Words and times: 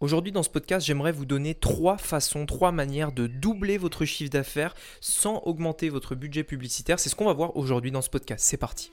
Aujourd'hui 0.00 0.30
dans 0.30 0.42
ce 0.42 0.50
podcast, 0.50 0.86
j'aimerais 0.86 1.10
vous 1.10 1.24
donner 1.24 1.54
trois 1.54 1.96
façons, 1.96 2.44
trois 2.44 2.70
manières 2.70 3.12
de 3.12 3.26
doubler 3.26 3.78
votre 3.78 4.04
chiffre 4.04 4.30
d'affaires 4.30 4.74
sans 5.00 5.38
augmenter 5.46 5.88
votre 5.88 6.14
budget 6.14 6.44
publicitaire. 6.44 7.00
C'est 7.00 7.08
ce 7.08 7.16
qu'on 7.16 7.24
va 7.24 7.32
voir 7.32 7.56
aujourd'hui 7.56 7.90
dans 7.90 8.02
ce 8.02 8.10
podcast. 8.10 8.44
C'est 8.46 8.58
parti. 8.58 8.92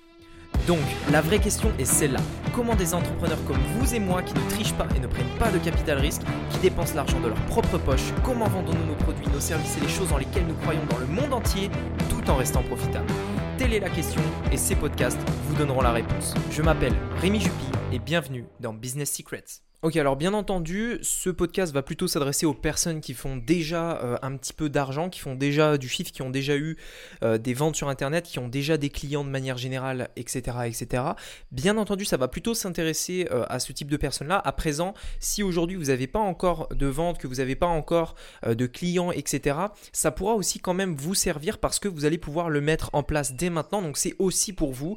Donc, 0.66 0.80
la 1.12 1.20
vraie 1.20 1.40
question 1.40 1.74
est 1.78 1.84
celle-là. 1.84 2.22
Comment 2.54 2.76
des 2.76 2.94
entrepreneurs 2.94 3.44
comme 3.44 3.60
vous 3.76 3.94
et 3.94 4.00
moi 4.00 4.24
qui 4.24 4.34
ne 4.34 4.50
trichent 4.52 4.76
pas 4.76 4.88
et 4.96 5.00
ne 5.02 5.08
prennent 5.08 5.38
pas 5.40 5.52
de 5.52 5.58
capital 5.58 5.98
risque, 5.98 6.22
qui 6.52 6.60
dépensent 6.60 6.96
l'argent 6.96 7.20
de 7.20 7.28
leur 7.28 7.46
propre 7.48 7.78
poche, 7.80 8.14
comment 8.24 8.48
vendons-nous 8.48 8.86
nos 8.86 8.96
produits, 8.96 9.28
nos 9.28 9.42
services 9.42 9.76
et 9.76 9.82
les 9.82 9.90
choses 9.90 10.08
dans 10.08 10.18
lesquelles 10.18 10.48
nous 10.48 10.56
croyons 10.56 10.86
dans 10.90 11.00
le 11.00 11.08
monde 11.08 11.34
entier 11.34 11.70
tout 12.10 12.30
en 12.30 12.38
restant 12.38 12.64
profitables? 12.64 13.12
Telle 13.58 13.74
est 13.74 13.82
la 13.82 13.90
question 13.90 14.22
et 14.54 14.58
ces 14.58 14.78
podcasts 14.78 15.20
vous 15.48 15.56
donneront 15.56 15.82
la 15.82 15.92
réponse. 15.92 16.34
Je 16.50 16.62
m'appelle 16.62 16.96
Rémi 17.20 17.42
Jupy 17.42 17.66
et 17.92 18.00
bienvenue 18.00 18.46
dans 18.62 18.72
Business 18.72 19.12
Secrets. 19.12 19.44
Ok, 19.84 19.98
alors 19.98 20.16
bien 20.16 20.34
entendu, 20.34 20.98
ce 21.02 21.30
podcast 21.30 21.74
va 21.74 21.82
plutôt 21.82 22.08
s'adresser 22.08 22.46
aux 22.46 22.54
personnes 22.54 23.02
qui 23.02 23.14
font 23.14 23.36
déjà 23.36 24.02
euh, 24.02 24.18
un 24.22 24.38
petit 24.38 24.54
peu 24.54 24.70
d'argent, 24.70 25.10
qui 25.10 25.20
font 25.20 25.36
déjà 25.36 25.78
du 25.78 25.90
chiffre, 25.90 26.10
qui 26.10 26.22
ont 26.22 26.30
déjà 26.30 26.56
eu 26.56 26.78
euh, 27.22 27.38
des 27.38 27.54
ventes 27.54 27.76
sur 27.76 27.90
Internet, 27.90 28.24
qui 28.24 28.40
ont 28.40 28.48
déjà 28.48 28.78
des 28.78 28.90
clients 28.90 29.26
de 29.26 29.30
manière 29.30 29.58
générale, 29.58 30.08
etc. 30.16 30.60
etc. 30.68 31.04
Bien 31.52 31.78
entendu, 31.78 32.06
ça 32.06 32.16
va 32.16 32.30
plutôt 32.30 32.54
s'intéresser 32.54 33.28
euh, 33.32 33.44
à 33.50 33.60
ce 33.60 33.74
type 33.74 33.92
de 33.92 33.98
personnes-là. 33.98 34.42
À 34.46 34.54
présent, 34.54 34.94
si 35.20 35.44
aujourd'hui 35.44 35.76
vous 35.76 35.88
n'avez 35.88 36.08
pas 36.08 36.20
encore 36.20 36.70
de 36.70 36.88
vente, 36.88 37.18
que 37.18 37.28
vous 37.28 37.36
n'avez 37.36 37.58
pas 37.58 37.68
encore 37.68 38.16
de 38.48 38.66
clients, 38.66 39.12
etc., 39.12 39.58
ça 39.92 40.12
pourra 40.12 40.36
aussi 40.36 40.62
quand 40.62 40.74
même 40.74 40.96
vous 40.96 41.14
servir 41.14 41.58
parce 41.58 41.80
que 41.80 41.90
vous 41.90 42.06
allez 42.06 42.18
pouvoir 42.18 42.50
le 42.50 42.62
mettre 42.62 42.90
en 42.94 43.04
place 43.04 43.34
dès 43.34 43.50
maintenant. 43.50 43.82
Donc 43.82 43.98
c'est 43.98 44.16
aussi 44.18 44.54
pour 44.54 44.72
vous 44.72 44.96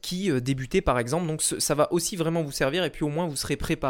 qui 0.00 0.32
débutez 0.40 0.80
par 0.80 0.98
exemple. 0.98 1.26
Donc 1.26 1.42
ça 1.42 1.74
va 1.74 1.92
aussi 1.92 2.16
vraiment 2.16 2.42
vous 2.42 2.50
servir 2.50 2.82
et 2.84 2.90
puis 2.90 3.04
au 3.04 3.10
moins 3.10 3.26
vous 3.26 3.36
serez 3.36 3.56
préparé 3.56 3.89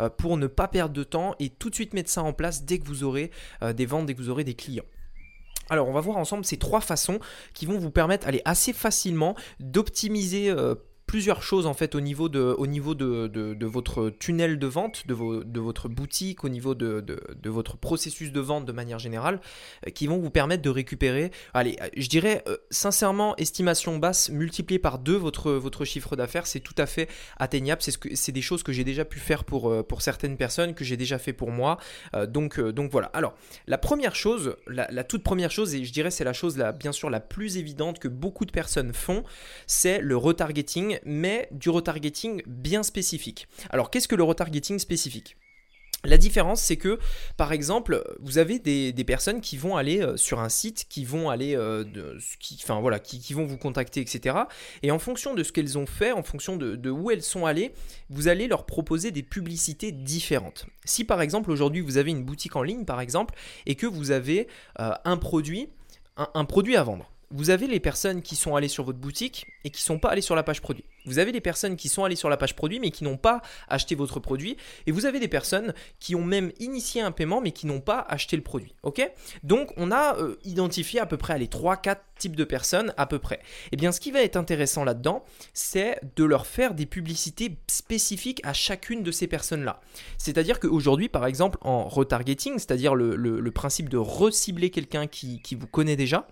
euh, 0.00 0.08
pour 0.08 0.36
ne 0.36 0.46
pas 0.46 0.68
perdre 0.68 0.94
de 0.94 1.04
temps 1.04 1.34
et 1.38 1.50
tout 1.50 1.70
de 1.70 1.74
suite 1.74 1.94
mettre 1.94 2.10
ça 2.10 2.22
en 2.22 2.32
place 2.32 2.64
dès 2.64 2.78
que 2.78 2.86
vous 2.86 3.04
aurez 3.04 3.30
euh, 3.62 3.72
des 3.72 3.86
ventes, 3.86 4.06
dès 4.06 4.14
que 4.14 4.20
vous 4.20 4.30
aurez 4.30 4.44
des 4.44 4.54
clients. 4.54 4.84
Alors 5.70 5.88
on 5.88 5.92
va 5.92 6.00
voir 6.00 6.16
ensemble 6.16 6.44
ces 6.44 6.58
trois 6.58 6.80
façons 6.80 7.18
qui 7.54 7.66
vont 7.66 7.78
vous 7.78 7.90
permettre 7.90 8.26
aller 8.26 8.42
assez 8.44 8.72
facilement 8.72 9.34
d'optimiser 9.60 10.50
euh, 10.50 10.74
plusieurs 11.12 11.42
choses 11.42 11.66
en 11.66 11.74
fait 11.74 11.94
au 11.94 12.00
niveau 12.00 12.30
de, 12.30 12.40
au 12.40 12.66
niveau 12.66 12.94
de, 12.94 13.26
de, 13.26 13.66
votre 13.66 14.08
tunnel 14.08 14.58
de 14.58 14.66
vente, 14.66 15.06
de, 15.06 15.44
de 15.44 15.60
votre 15.60 15.90
boutique, 15.90 16.42
au 16.42 16.48
niveau 16.48 16.74
de, 16.74 17.04
votre 17.44 17.76
processus 17.76 18.32
de 18.32 18.40
vente 18.40 18.64
de 18.64 18.72
manière 18.72 18.98
générale, 18.98 19.38
euh, 19.86 19.90
qui 19.90 20.06
vont 20.06 20.16
vous 20.16 20.30
permettre 20.30 20.62
de 20.62 20.70
récupérer, 20.70 21.30
allez, 21.52 21.76
euh, 21.82 21.88
je 21.98 22.08
dirais 22.08 22.42
euh, 22.48 22.56
sincèrement, 22.70 23.36
estimation 23.36 23.98
basse 23.98 24.30
multipliée 24.30 24.78
par 24.78 24.98
deux 24.98 25.16
votre, 25.16 25.52
votre 25.52 25.84
chiffre 25.84 26.16
d'affaires, 26.16 26.46
c'est 26.46 26.60
tout 26.60 26.74
à 26.78 26.86
fait 26.86 27.10
atteignable. 27.36 27.82
C'est 27.82 27.92
ce 27.92 28.30
des 28.30 28.40
choses 28.40 28.62
que 28.62 28.72
j'ai 28.72 28.84
déjà 28.84 29.04
pu 29.04 29.18
faire 29.18 29.44
pour, 29.44 29.86
pour 29.86 30.00
certaines 30.00 30.38
personnes, 30.38 30.72
que 30.72 30.82
j'ai 30.82 30.96
déjà 30.96 31.18
fait 31.18 31.34
pour 31.34 31.50
moi. 31.50 31.76
donc, 32.26 32.58
donc 32.58 32.90
voilà. 32.90 33.08
Alors, 33.08 33.34
la 33.66 33.76
première 33.76 34.14
chose, 34.14 34.56
la, 34.66 34.90
la, 34.90 35.04
toute 35.04 35.22
première 35.22 35.50
chose, 35.50 35.74
et 35.74 35.84
je 35.84 35.92
dirais 35.92 36.10
c'est 36.10 36.24
la 36.24 36.32
chose 36.32 36.56
la, 36.56 36.72
bien 36.72 36.92
sûr 36.92 37.10
la 37.10 37.20
plus 37.20 37.58
évidente 37.58 37.98
que 37.98 38.08
beaucoup 38.08 38.46
de 38.46 38.50
personnes 38.50 38.94
font, 38.94 39.24
c'est 39.66 40.00
le 40.00 40.16
retargeting 40.16 41.01
mais 41.04 41.48
du 41.52 41.70
retargeting 41.70 42.42
bien 42.46 42.82
spécifique. 42.82 43.48
Alors 43.70 43.90
qu'est-ce 43.90 44.08
que 44.08 44.16
le 44.16 44.24
retargeting 44.24 44.78
spécifique? 44.78 45.36
La 46.04 46.18
différence, 46.18 46.60
c'est 46.60 46.76
que, 46.76 46.98
par 47.36 47.52
exemple, 47.52 48.02
vous 48.18 48.38
avez 48.38 48.58
des, 48.58 49.04
personnes 49.04 49.40
qui 49.40 49.56
vont 49.56 49.76
aller 49.76 50.02
euh, 50.02 50.16
sur 50.16 50.40
un 50.40 50.48
site, 50.48 50.86
qui 50.88 51.04
vont 51.04 51.30
aller, 51.30 51.54
euh, 51.56 51.84
enfin 52.54 52.80
voilà, 52.80 52.98
qui, 52.98 53.32
vont 53.34 53.44
vous 53.44 53.56
contacter, 53.56 54.00
etc. 54.00 54.36
Et 54.82 54.90
en 54.90 54.98
fonction 54.98 55.34
de 55.34 55.44
ce 55.44 55.52
qu'elles 55.52 55.78
ont 55.78 55.86
fait, 55.86 56.10
en 56.10 56.24
fonction 56.24 56.56
de, 56.56 56.90
où 56.90 57.12
elles 57.12 57.22
sont 57.22 57.46
allées, 57.46 57.72
vous 58.10 58.26
allez 58.26 58.48
leur 58.48 58.66
proposer 58.66 59.12
des 59.12 59.22
publicités 59.22 59.92
différentes. 59.92 60.66
Si 60.84 61.04
par 61.04 61.22
exemple 61.22 61.50
aujourd'hui 61.50 61.80
vous 61.80 61.98
avez 61.98 62.10
une 62.10 62.24
boutique 62.24 62.56
en 62.56 62.62
ligne, 62.62 62.84
par 62.84 63.00
exemple, 63.00 63.34
et 63.66 63.76
que 63.76 63.86
vous 63.86 64.10
avez 64.10 64.48
euh, 64.80 64.92
un 65.04 65.16
produit, 65.16 65.68
un 66.16 66.44
produit 66.44 66.76
à 66.76 66.82
vendre 66.82 67.11
vous 67.32 67.50
avez 67.50 67.66
les 67.66 67.80
personnes 67.80 68.22
qui 68.22 68.36
sont 68.36 68.54
allées 68.54 68.68
sur 68.68 68.84
votre 68.84 68.98
boutique 68.98 69.46
et 69.64 69.70
qui 69.70 69.82
ne 69.82 69.86
sont 69.86 69.98
pas 69.98 70.10
allées 70.10 70.20
sur 70.20 70.36
la 70.36 70.42
page 70.42 70.60
produit. 70.60 70.84
Vous 71.06 71.18
avez 71.18 71.32
des 71.32 71.40
personnes 71.40 71.76
qui 71.76 71.88
sont 71.88 72.04
allées 72.04 72.16
sur 72.16 72.28
la 72.28 72.36
page 72.36 72.54
produit 72.54 72.78
mais 72.78 72.90
qui 72.90 73.04
n'ont 73.04 73.16
pas 73.16 73.40
acheté 73.68 73.94
votre 73.94 74.20
produit. 74.20 74.56
Et 74.86 74.92
vous 74.92 75.06
avez 75.06 75.18
des 75.18 75.28
personnes 75.28 75.74
qui 75.98 76.14
ont 76.14 76.24
même 76.24 76.52
initié 76.60 77.00
un 77.00 77.10
paiement 77.10 77.40
mais 77.40 77.52
qui 77.52 77.66
n'ont 77.66 77.80
pas 77.80 78.00
acheté 78.08 78.36
le 78.36 78.42
produit. 78.42 78.74
Ok? 78.82 79.10
Donc 79.42 79.72
on 79.76 79.90
a 79.90 80.16
euh, 80.18 80.36
identifié 80.44 81.00
à 81.00 81.06
peu 81.06 81.16
près 81.16 81.38
les 81.38 81.46
3-4 81.46 81.96
types 82.18 82.36
de 82.36 82.44
personnes 82.44 82.92
à 82.96 83.06
peu 83.06 83.18
près. 83.18 83.36
Et 83.36 83.72
eh 83.72 83.76
bien 83.76 83.92
ce 83.92 84.00
qui 84.00 84.10
va 84.10 84.22
être 84.22 84.36
intéressant 84.36 84.84
là-dedans, 84.84 85.24
c'est 85.54 85.98
de 86.16 86.24
leur 86.24 86.46
faire 86.46 86.74
des 86.74 86.86
publicités 86.86 87.56
spécifiques 87.66 88.40
à 88.44 88.52
chacune 88.52 89.02
de 89.02 89.10
ces 89.10 89.26
personnes-là. 89.26 89.80
C'est-à-dire 90.18 90.60
qu'aujourd'hui, 90.60 91.08
par 91.08 91.26
exemple, 91.26 91.58
en 91.62 91.88
retargeting, 91.88 92.58
c'est-à-dire 92.58 92.94
le, 92.94 93.50
principe 93.52 93.88
de 93.88 93.98
recibler 93.98 94.70
quelqu'un 94.70 95.06
qui 95.06 95.54
vous 95.54 95.66
connaît 95.66 95.96
déjà, 95.96 96.26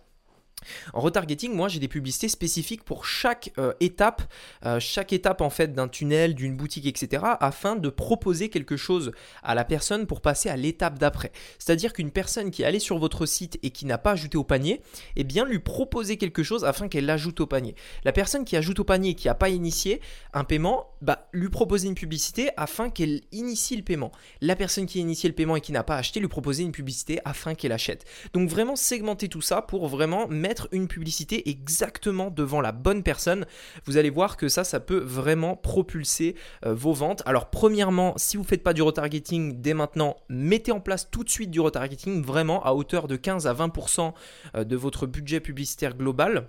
en 0.93 1.01
retargeting, 1.01 1.55
moi 1.55 1.69
j'ai 1.69 1.79
des 1.79 1.89
publicités 1.89 2.29
spécifiques 2.29 2.85
pour 2.85 3.05
chaque 3.05 3.53
euh, 3.59 3.73
étape, 3.81 4.23
euh, 4.65 4.81
chaque 4.81 5.13
étape 5.13 5.41
en 5.41 5.51
fait 5.51 5.73
d'un 5.73 5.89
tunnel, 5.89 6.35
d'une 6.35 6.57
boutique, 6.57 6.87
etc. 6.87 7.25
afin 7.41 7.77
de 7.77 7.89
proposer 7.89 8.49
quelque 8.49 8.77
chose 8.77 9.13
à 9.43 9.55
la 9.55 9.65
personne 9.65 10.07
pour 10.07 10.21
passer 10.21 10.49
à 10.49 10.57
l'étape 10.57 10.99
d'après. 10.99 11.33
C'est-à-dire 11.59 11.93
qu'une 11.93 12.11
personne 12.11 12.51
qui 12.51 12.63
est 12.63 12.65
allée 12.65 12.79
sur 12.79 12.99
votre 12.99 13.27
site 13.27 13.59
et 13.63 13.71
qui 13.71 13.87
n'a 13.87 13.99
pas 13.99 14.13
ajouté 14.13 14.37
au 14.37 14.45
panier, 14.45 14.83
eh 15.17 15.25
bien 15.25 15.45
lui 15.45 15.59
proposer 15.59 16.17
quelque 16.17 16.43
chose 16.43 16.65
afin 16.65 16.89
qu'elle 16.89 17.07
l'ajoute 17.07 17.41
au 17.41 17.47
panier. 17.47 17.75
La 18.05 18.13
personne 18.13 18.45
qui 18.45 18.57
ajoute 18.57 18.81
au 18.81 18.85
panier 18.85 19.11
et 19.11 19.15
qui 19.15 19.29
n'a 19.29 19.35
pas 19.35 19.49
initié 19.49 20.01
un 20.33 20.45
paiement, 20.45 20.91
bah, 21.01 21.29
lui 21.33 21.49
proposer 21.49 21.89
une 21.89 21.95
publicité 21.95 22.51
afin 22.57 22.91
qu'elle 22.91 23.23
initie 23.33 23.77
le 23.77 23.83
paiement. 23.83 24.13
La 24.41 24.57
personne 24.57 24.87
qui 24.87 24.99
a 24.99 25.01
initié 25.01 25.29
le 25.29 25.35
paiement 25.35 25.57
et 25.57 25.61
qui 25.61 25.73
n'a 25.73 25.83
pas 25.83 25.97
acheté, 25.97 26.21
lui 26.21 26.29
proposer 26.29 26.63
une 26.63 26.73
publicité 26.73 27.21
afin 27.25 27.55
qu'elle 27.55 27.73
achète. 27.73 28.05
Donc 28.33 28.49
vraiment 28.49 28.77
segmenter 28.77 29.29
tout 29.29 29.41
ça 29.41 29.63
pour 29.63 29.89
vraiment 29.89 30.29
mettre 30.29 30.50
une 30.73 30.89
publicité 30.89 31.49
exactement 31.51 32.31
devant 32.31 32.61
la 32.61 32.73
bonne 32.73 33.03
personne, 33.03 33.47
vous 33.87 33.97
allez 33.97 34.11
voir 34.11 34.37
que 34.37 34.49
ça, 34.49 34.65
ça 34.65 34.81
peut 34.81 34.99
vraiment 34.99 35.57
propulser 35.57 36.35
euh, 36.65 36.75
vos 36.75 36.93
ventes. 36.93 37.23
Alors 37.27 37.51
premièrement, 37.51 38.15
si 38.17 38.37
vous 38.37 38.43
ne 38.43 38.49
faites 38.49 38.63
pas 38.63 38.73
du 38.73 38.83
retargeting 38.83 39.61
dès 39.61 39.75
maintenant, 39.75 40.17
mettez 40.29 40.73
en 40.73 40.81
place 40.81 41.11
tout 41.11 41.25
de 41.25 41.31
suite 41.31 41.51
du 41.51 41.61
retargeting 41.61 42.23
vraiment 42.23 42.65
à 42.65 42.73
hauteur 42.73 43.09
de 43.09 43.17
15 43.17 43.47
à 43.47 43.55
20% 43.55 44.13
euh, 44.55 44.65
de 44.65 44.77
votre 44.77 45.07
budget 45.07 45.41
publicitaire 45.41 45.97
global. 45.97 46.49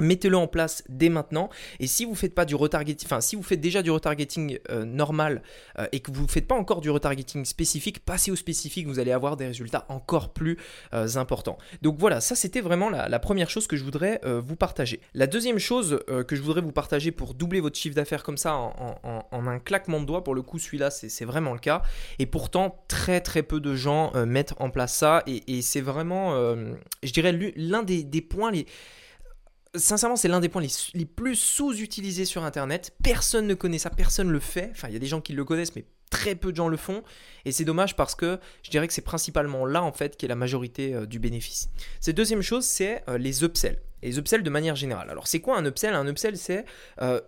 Mettez-le 0.00 0.36
en 0.36 0.46
place 0.46 0.82
dès 0.88 1.08
maintenant. 1.08 1.48
Et 1.80 1.86
si 1.86 2.04
vous 2.04 2.14
faites 2.14 2.34
pas 2.34 2.44
du 2.44 2.54
retargeting, 2.54 3.06
enfin 3.06 3.20
si 3.20 3.36
vous 3.36 3.42
faites 3.42 3.60
déjà 3.60 3.82
du 3.82 3.90
retargeting 3.90 4.58
euh, 4.70 4.84
normal 4.84 5.42
euh, 5.78 5.86
et 5.92 6.00
que 6.00 6.10
vous 6.12 6.22
ne 6.22 6.28
faites 6.28 6.46
pas 6.46 6.54
encore 6.54 6.80
du 6.80 6.90
retargeting 6.90 7.44
spécifique, 7.44 8.04
passez 8.04 8.30
au 8.30 8.36
spécifique, 8.36 8.86
vous 8.86 8.98
allez 8.98 9.12
avoir 9.12 9.36
des 9.36 9.46
résultats 9.46 9.86
encore 9.88 10.32
plus 10.32 10.58
euh, 10.92 11.16
importants. 11.16 11.56
Donc 11.80 11.96
voilà, 11.98 12.20
ça 12.20 12.34
c'était 12.34 12.60
vraiment 12.60 12.90
la, 12.90 13.18
première 13.18 13.48
chose 13.48 13.66
que 13.66 13.76
je 13.76 13.84
voudrais 13.84 14.20
vous 14.24 14.56
partager. 14.56 15.00
La 15.14 15.26
deuxième 15.26 15.58
chose 15.58 15.98
que 16.28 16.36
je 16.36 16.42
voudrais 16.42 16.60
vous 16.60 16.70
partager 16.72 17.10
pour 17.10 17.34
doubler 17.34 17.60
votre 17.60 17.76
chiffre 17.76 17.96
d'affaires 17.96 18.22
comme 18.22 18.36
ça 18.36 18.54
en, 18.54 19.22
un 19.32 19.58
claquement 19.58 20.00
de 20.00 20.04
doigts, 20.04 20.22
pour 20.22 20.34
le 20.34 20.42
coup 20.42 20.58
celui-là 20.58 20.90
c'est 20.90 21.24
vraiment 21.24 21.54
le 21.54 21.58
cas. 21.58 21.82
Et 22.18 22.26
pourtant 22.26 22.84
très 22.88 23.20
très 23.20 23.42
peu 23.42 23.58
de 23.58 23.74
gens 23.74 24.12
mettent 24.26 24.54
en 24.58 24.70
place 24.70 24.94
ça 24.94 25.22
et, 25.26 25.62
c'est 25.62 25.80
vraiment, 25.80 26.34
je 27.02 27.12
dirais, 27.12 27.32
l'un 27.56 27.82
des 27.82 28.20
points 28.22 28.50
les 28.50 28.66
sincèrement, 29.76 30.16
c'est 30.16 30.28
l'un 30.28 30.40
des 30.40 30.48
points 30.48 30.62
les, 30.94 31.04
plus 31.06 31.36
sous-utilisés 31.36 32.24
sur 32.24 32.44
Internet. 32.44 32.94
Personne 33.02 33.46
ne 33.46 33.54
connaît 33.54 33.78
ça, 33.78 33.90
personne 33.90 34.28
ne 34.28 34.32
le 34.32 34.40
fait. 34.40 34.68
Enfin, 34.72 34.88
il 34.88 34.94
y 34.94 34.96
a 34.96 35.00
des 35.00 35.06
gens 35.06 35.20
qui 35.20 35.32
le 35.32 35.44
connaissent, 35.44 35.74
mais 35.76 35.84
très 36.10 36.34
peu 36.34 36.50
de 36.50 36.56
gens 36.56 36.68
le 36.68 36.76
font. 36.76 37.02
Et 37.44 37.52
c'est 37.52 37.64
dommage 37.64 37.96
parce 37.96 38.14
que 38.14 38.38
je 38.62 38.70
dirais 38.70 38.86
que 38.86 38.92
c'est 38.92 39.02
principalement 39.02 39.66
là, 39.66 39.82
en 39.82 39.92
fait, 39.92 40.16
qu'est 40.16 40.28
la 40.28 40.34
majorité 40.34 40.94
euh, 40.94 41.06
du 41.06 41.18
bénéfice. 41.18 41.70
Cette 42.00 42.16
deuxième 42.16 42.42
chose, 42.42 42.64
c'est 42.64 43.02
euh, 43.08 43.18
les 43.18 43.44
upsells. 43.44 43.78
Les 44.02 44.18
upsells 44.18 44.42
de 44.42 44.50
manière 44.50 44.76
générale. 44.76 45.10
Alors, 45.10 45.26
c'est 45.26 45.40
quoi 45.40 45.56
un 45.56 45.64
upsell? 45.64 45.94
Un 45.94 46.06
upsell, 46.06 46.36
c'est 46.36 46.64
euh, 47.00 47.20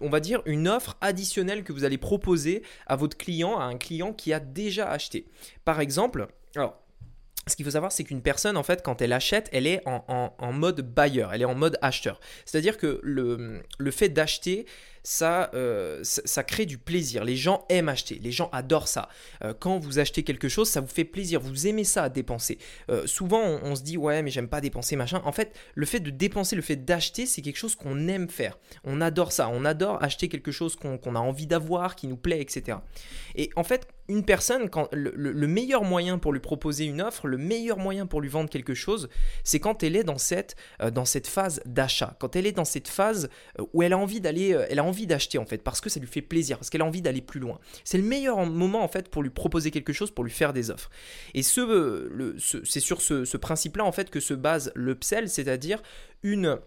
on 0.00 0.08
va 0.08 0.20
dire, 0.20 0.40
une 0.46 0.68
offre 0.68 0.96
additionnelle 1.00 1.62
que 1.62 1.72
vous 1.72 1.84
allez 1.84 1.98
proposer 1.98 2.62
à 2.86 2.96
votre 2.96 3.16
client, 3.16 3.58
à 3.58 3.64
un 3.64 3.76
client 3.76 4.12
qui 4.12 4.32
a 4.32 4.40
déjà 4.40 4.88
acheté. 4.88 5.26
Par 5.64 5.80
exemple, 5.80 6.28
ce 7.48 7.54
qu'il 7.54 7.64
faut 7.64 7.70
savoir, 7.70 7.92
c'est 7.92 8.02
qu'une 8.02 8.22
personne, 8.22 8.56
en 8.56 8.62
fait, 8.64 8.82
quand 8.82 9.00
elle 9.00 9.12
achète, 9.12 9.48
elle 9.52 9.66
est 9.66 9.80
en, 9.86 10.52
mode 10.52 10.80
buyer, 10.80 11.28
elle 11.32 11.42
est 11.42 11.46
en 11.46 11.54
mode 11.54 11.78
acheteur. 11.80 12.20
C'est-à-dire 12.44 12.76
que 12.76 13.00
le, 13.02 13.62
le 13.78 13.90
fait 13.92 14.08
d'acheter, 14.08 14.66
euh, 15.54 16.00
ça, 16.02 16.22
ça, 16.24 16.44
crée 16.44 16.66
du 16.66 16.78
plaisir. 16.78 17.24
Les 17.24 17.36
gens 17.36 17.64
aiment 17.68 17.88
acheter, 17.88 18.18
les 18.22 18.32
gens 18.32 18.48
adorent 18.52 18.88
ça. 18.88 19.08
Euh, 19.42 19.54
quand 19.58 19.78
vous 19.78 19.98
achetez 19.98 20.22
quelque 20.24 20.48
chose, 20.48 20.68
ça 20.68 20.80
vous 20.80 20.88
fait 20.88 21.04
plaisir, 21.04 21.40
vous 21.40 21.66
aimez 21.66 21.84
ça 21.84 22.04
à 22.04 22.08
dépenser. 22.08 22.58
Euh, 22.90 23.06
souvent, 23.06 23.40
on, 23.40 23.74
se 23.76 23.82
dit, 23.82 23.96
ouais, 23.96 24.22
mais 24.22 24.30
j'aime 24.30 24.48
pas 24.48 24.60
dépenser, 24.60 24.96
machin. 24.96 25.22
En 25.24 25.32
fait, 25.32 25.56
le 25.74 25.86
fait 25.86 26.00
de 26.00 26.10
dépenser, 26.10 26.56
le 26.56 26.62
fait 26.62 26.76
d'acheter, 26.76 27.26
c'est 27.26 27.42
quelque 27.42 27.58
chose 27.58 27.76
qu'on 27.76 28.08
aime 28.08 28.28
faire. 28.28 28.58
On 28.84 29.00
adore 29.00 29.32
ça, 29.32 29.48
on 29.48 29.64
adore 29.64 30.02
acheter 30.02 30.28
quelque 30.28 30.50
chose 30.50 30.76
qu'on 30.76 31.14
a 31.14 31.20
envie 31.20 31.46
d'avoir, 31.46 31.94
qui 31.94 32.08
nous 32.08 32.16
plaît, 32.16 32.40
etc. 32.40 32.78
Et 33.36 33.50
en 33.56 33.64
fait, 33.64 33.88
une 34.08 34.24
personne, 34.24 34.70
quand 34.70 34.88
le, 34.92 35.12
le, 35.16 35.46
meilleur 35.48 35.82
moyen 35.82 36.18
pour 36.18 36.32
lui 36.32 36.40
proposer 36.40 36.84
une 36.84 37.02
offre, 37.02 37.26
le 37.26 37.38
meilleur 37.38 37.78
moyen 37.78 38.06
pour 38.06 38.20
lui 38.20 38.28
vendre 38.28 38.48
quelque 38.48 38.74
chose, 38.74 39.08
c'est 39.42 39.58
quand 39.58 39.82
elle 39.82 39.96
est 39.96 40.04
dans 40.04 40.18
cette, 40.18 40.54
dans 40.92 41.04
cette 41.04 41.26
phase 41.26 41.60
d'achat, 41.66 42.14
quand 42.20 42.36
elle 42.36 42.46
est 42.46 42.52
dans 42.52 42.64
cette 42.64 42.86
phase 42.86 43.28
où 43.72 43.82
elle 43.82 43.92
a 43.92 43.98
envie 43.98 44.20
d'aller, 44.20 44.56
elle 44.70 44.78
a 44.78 44.84
envie 44.84 44.95
d'acheter 45.04 45.36
en 45.36 45.44
fait, 45.44 45.58
parce 45.58 45.82
que 45.82 45.90
ça 45.90 46.00
lui 46.00 46.06
fait 46.06 46.22
plaisir, 46.22 46.56
parce 46.56 46.70
qu'elle 46.70 46.80
a 46.80 46.86
envie 46.86 47.02
d'aller 47.02 47.20
plus 47.20 47.40
loin. 47.40 47.58
C'est 47.84 47.98
le 47.98 48.04
meilleur 48.04 48.46
moment 48.46 48.82
en 48.82 48.88
fait 48.88 49.10
pour 49.10 49.22
lui 49.22 49.28
proposer 49.28 49.70
quelque 49.70 49.92
chose, 49.92 50.10
pour 50.10 50.24
lui 50.24 50.30
faire 50.30 50.54
des 50.54 50.70
offres. 50.70 50.88
Et 51.34 51.42
ce, 51.42 52.08
c'est 52.64 52.80
sur 52.80 53.02
ce, 53.02 53.26
ce 53.26 53.36
principe-là 53.36 53.84
en 53.84 53.92
fait 53.92 54.08
que 54.08 54.20
se 54.20 54.32
base 54.32 54.72
l'upsell, 54.74 55.28
c'est-à-dire 55.28 55.82
une 56.22 56.58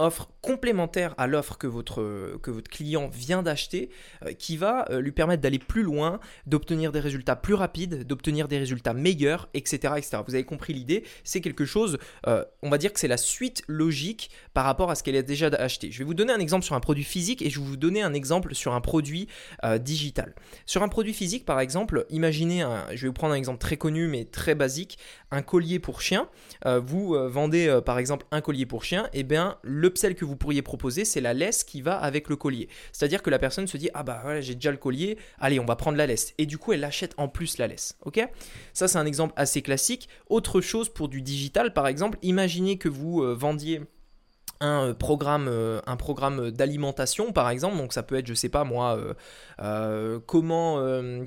offre 0.00 0.30
complémentaire 0.40 1.14
à 1.18 1.26
l'offre 1.26 1.58
que 1.58 1.66
votre, 1.66 2.38
client 2.70 3.08
vient 3.08 3.42
d'acheter, 3.42 3.90
euh, 4.24 4.32
qui 4.32 4.56
va 4.56 4.86
euh, 4.90 5.00
lui 5.00 5.12
permettre 5.12 5.42
d'aller 5.42 5.58
plus 5.58 5.82
loin, 5.82 6.20
d'obtenir 6.46 6.92
des 6.92 7.00
résultats 7.00 7.36
plus 7.36 7.54
rapides, 7.54 8.06
d'obtenir 8.06 8.48
des 8.48 8.58
résultats 8.58 8.94
meilleurs, 8.94 9.48
etc. 9.54 9.94
etc. 9.96 10.18
Vous 10.26 10.34
avez 10.34 10.44
compris 10.44 10.72
l'idée, 10.72 11.04
c'est 11.24 11.40
quelque 11.40 11.64
chose, 11.64 11.98
euh, 12.26 12.44
on 12.62 12.70
va 12.70 12.78
dire 12.78 12.92
que 12.92 13.00
c'est 13.00 13.08
la 13.08 13.16
suite 13.16 13.62
logique 13.66 14.30
par 14.54 14.64
rapport 14.64 14.90
à 14.90 14.94
ce 14.94 15.02
qu'elle 15.02 15.16
a 15.16 15.22
déjà 15.22 15.48
acheté. 15.48 15.90
Je 15.90 15.98
vais 15.98 16.04
vous 16.04 16.14
donner 16.14 16.32
un 16.32 16.40
exemple 16.40 16.64
sur 16.64 16.74
un 16.74 16.80
produit 16.80 17.04
physique 17.04 17.42
et 17.42 17.50
je 17.50 17.60
vais 17.60 17.66
vous 17.66 17.76
donner 17.76 18.02
un 18.02 18.14
exemple 18.14 18.54
sur 18.54 18.74
un 18.74 18.80
produit 18.80 19.28
digital. 19.80 20.34
Sur 20.66 20.82
un 20.82 20.88
produit 20.88 21.12
physique, 21.12 21.44
par 21.44 21.60
exemple, 21.60 22.06
imaginez, 22.10 22.62
un, 22.62 22.86
je 22.94 23.02
vais 23.02 23.08
vous 23.08 23.14
prendre 23.14 23.34
un 23.34 23.36
exemple 23.36 23.58
très 23.58 23.76
connu 23.76 24.08
mais 24.08 24.24
très 24.24 24.54
basique, 24.54 24.98
un 25.30 25.42
collier 25.42 25.78
pour 25.78 26.00
chien. 26.00 26.28
vous 26.64 27.16
vendez 27.28 27.80
par 27.84 27.98
exemple 27.98 28.26
un 28.30 28.40
collier 28.40 28.66
pour 28.66 28.84
chien, 28.84 29.06
et 29.12 29.20
eh 29.20 29.22
bien 29.22 29.56
le 29.62 29.80
l'upsell 29.80 30.14
que 30.14 30.24
vous 30.24 30.36
pourriez 30.36 30.62
proposer, 30.62 31.04
c'est 31.04 31.20
la 31.20 31.34
laisse 31.34 31.64
qui 31.64 31.80
va 31.82 31.96
avec 31.96 32.28
le 32.28 32.36
collier. 32.36 32.68
C'est-à-dire 32.92 33.22
que 33.22 33.30
la 33.30 33.38
personne 33.38 33.66
se 33.66 33.76
dit 33.76 33.90
Ah 33.94 34.02
bah 34.02 34.20
voilà, 34.22 34.40
j'ai 34.40 34.54
déjà 34.54 34.70
le 34.70 34.76
collier, 34.76 35.18
allez, 35.38 35.58
on 35.58 35.64
va 35.64 35.76
prendre 35.76 35.96
la 35.96 36.06
laisse. 36.06 36.34
Et 36.38 36.46
du 36.46 36.58
coup, 36.58 36.72
elle 36.72 36.84
achète 36.84 37.14
en 37.16 37.28
plus 37.28 37.58
la 37.58 37.66
laisse. 37.66 37.96
Ok? 38.04 38.20
Ça, 38.72 38.88
c'est 38.88 38.98
un 38.98 39.06
exemple 39.06 39.32
assez 39.36 39.62
classique. 39.62 40.08
Autre 40.28 40.60
chose 40.60 40.88
pour 40.88 41.08
du 41.08 41.22
digital, 41.22 41.72
par 41.72 41.88
exemple, 41.88 42.18
imaginez 42.22 42.78
que 42.78 42.88
vous 42.88 43.22
euh, 43.22 43.34
vendiez 43.34 43.82
un 44.60 44.88
euh, 44.88 44.94
programme, 44.94 45.48
euh, 45.48 45.80
un 45.86 45.96
programme 45.96 46.50
d'alimentation 46.50 47.32
par 47.32 47.48
exemple. 47.48 47.76
Donc 47.76 47.92
ça 47.92 48.02
peut 48.02 48.16
être, 48.16 48.26
je 48.26 48.34
sais 48.34 48.48
pas 48.48 48.64
moi, 48.64 48.98
euh, 49.60 50.20
comment, 50.26 50.82